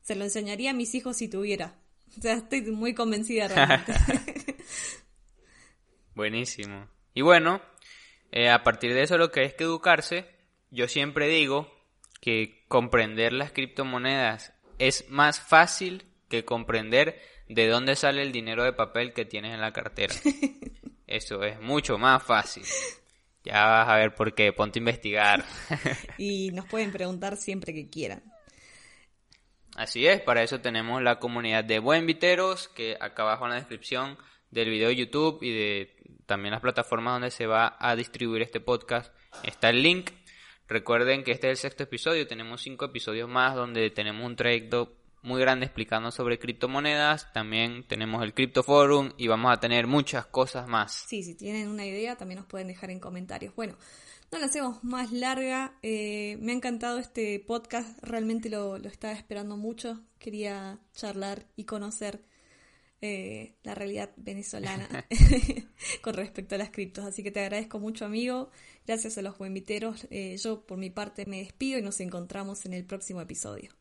Se 0.02 0.16
lo 0.16 0.24
enseñaría 0.24 0.72
a 0.72 0.74
mis 0.74 0.96
hijos 0.96 1.18
si 1.18 1.28
tuviera. 1.28 1.76
O 2.18 2.22
sea, 2.22 2.36
estoy 2.36 2.62
muy 2.62 2.94
convencida 2.94 3.48
realmente. 3.48 3.94
Buenísimo. 6.16 6.88
Y 7.14 7.22
bueno, 7.22 7.62
eh, 8.32 8.50
a 8.50 8.64
partir 8.64 8.94
de 8.94 9.04
eso 9.04 9.18
lo 9.18 9.32
que 9.32 9.44
es 9.44 9.54
que 9.54 9.66
educarse, 9.66 10.26
yo 10.72 10.88
siempre 10.88 11.28
digo 11.28 11.72
que 12.22 12.64
comprender 12.68 13.34
las 13.34 13.52
criptomonedas 13.52 14.54
es 14.80 15.10
más 15.10 15.40
fácil 15.40 16.06
que 16.30 16.46
comprender 16.46 17.22
de 17.48 17.68
dónde 17.68 17.96
sale 17.96 18.22
el 18.22 18.32
dinero 18.32 18.64
de 18.64 18.74
papel 18.74 19.14
que 19.14 19.26
tienes 19.26 19.54
en 19.54 19.62
la 19.62 19.72
cartera. 19.72 20.14
Eso 21.08 21.44
es 21.44 21.60
mucho 21.62 21.98
más 21.98 22.24
fácil. 22.24 22.64
Ya 23.44 23.66
vas 23.66 23.90
a 23.90 23.98
ver 23.98 24.16
por 24.16 24.34
qué, 24.34 24.52
ponte 24.54 24.80
a 24.80 24.82
investigar. 24.82 25.46
y 26.18 26.50
nos 26.52 26.66
pueden 26.66 26.92
preguntar 26.92 27.38
siempre 27.38 27.74
que 27.74 27.90
quieran. 27.90 28.24
Así 29.76 30.08
es, 30.08 30.22
para 30.22 30.42
eso 30.42 30.62
tenemos 30.62 31.04
la 31.04 31.20
comunidad 31.20 31.66
de 31.66 31.80
Buen 31.80 32.06
Viteros, 32.06 32.70
que 32.70 32.96
acá 32.98 33.24
abajo 33.24 33.44
en 33.44 33.52
la 33.52 33.58
descripción 33.58 34.18
del 34.50 34.70
video 34.70 34.88
de 34.88 34.96
YouTube 34.96 35.44
y 35.44 35.52
de 35.52 35.96
también 36.26 36.54
las 36.54 36.62
plataformas 36.62 37.16
donde 37.16 37.30
se 37.30 37.46
va 37.46 37.76
a 37.78 37.96
distribuir 37.96 38.42
este 38.42 38.62
podcast 38.62 39.14
está 39.44 39.70
el 39.70 39.84
link. 39.84 40.12
Recuerden 40.68 41.24
que 41.24 41.32
este 41.32 41.52
es 41.52 41.60
el 41.60 41.70
sexto 41.70 41.84
episodio, 41.84 42.26
tenemos 42.26 42.62
cinco 42.62 42.86
episodios 42.86 43.30
más 43.30 43.54
donde 43.54 43.92
tenemos 43.92 44.26
un 44.26 44.36
trayecto 44.36 44.96
muy 45.26 45.42
grande 45.42 45.66
explicando 45.66 46.12
sobre 46.12 46.40
criptomonedas. 46.40 47.34
También 47.34 47.84
tenemos 47.88 48.24
el 48.24 48.34
Crypto 48.34 48.64
Forum 48.64 49.12
y 49.18 49.28
vamos 49.28 49.52
a 49.52 49.60
tener 49.60 49.88
muchas 49.88 50.28
cosas 50.28 50.68
más. 50.68 50.94
Sí, 51.08 51.24
si 51.24 51.34
tienen 51.34 51.68
una 51.68 51.86
idea 51.86 52.16
también 52.16 52.40
nos 52.40 52.48
pueden 52.48 52.68
dejar 52.68 52.92
en 52.92 53.00
comentarios. 53.00 53.56
Bueno, 53.56 53.76
no 54.32 54.38
la 54.40 54.46
hacemos 54.46 54.84
más 54.84 55.12
larga. 55.12 55.78
Eh, 55.82 56.38
me 56.42 56.52
ha 56.52 56.56
encantado 56.56 57.00
este 57.00 57.40
podcast, 57.40 57.98
realmente 58.04 58.50
lo, 58.50 58.78
estaba 58.78 59.14
esperando 59.14 59.58
mucho. 59.58 60.00
Quería 60.20 60.80
charlar 60.94 61.48
y 61.56 61.64
conocer 61.66 62.22
eh, 63.02 63.56
la 63.64 63.74
realidad 63.74 64.12
venezolana 64.18 64.88
con 66.02 66.14
respecto 66.14 66.54
a 66.54 66.60
las 66.60 66.70
criptos. 66.70 67.04
Así 67.04 67.24
que 67.24 67.32
te 67.32 67.40
agradezco 67.40 67.80
mucho, 67.80 68.06
amigo. 68.06 68.52
Gracias 68.86 69.18
a 69.18 69.24
los 69.24 69.40
buenviteros. 69.40 70.08
Eh, 70.12 70.38
yo, 70.38 70.66
por 70.68 70.78
mi 70.78 70.92
parte, 70.92 71.26
me 71.26 71.40
despido 71.40 71.80
y 71.80 71.82
nos 71.82 72.00
encontramos 72.00 72.66
en 72.68 72.74
el 72.74 72.86
próximo 72.86 73.22
episodio. 73.22 73.72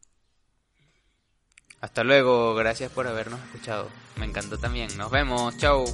Hasta 1.85 2.03
luego, 2.03 2.55
gracias 2.55 2.91
por 2.91 3.07
habernos 3.07 3.39
escuchado. 3.41 3.91
Me 4.16 4.24
encantó 4.24 4.57
también. 4.57 4.97
Nos 4.97 5.11
vemos, 5.11 5.55
chao. 5.59 5.85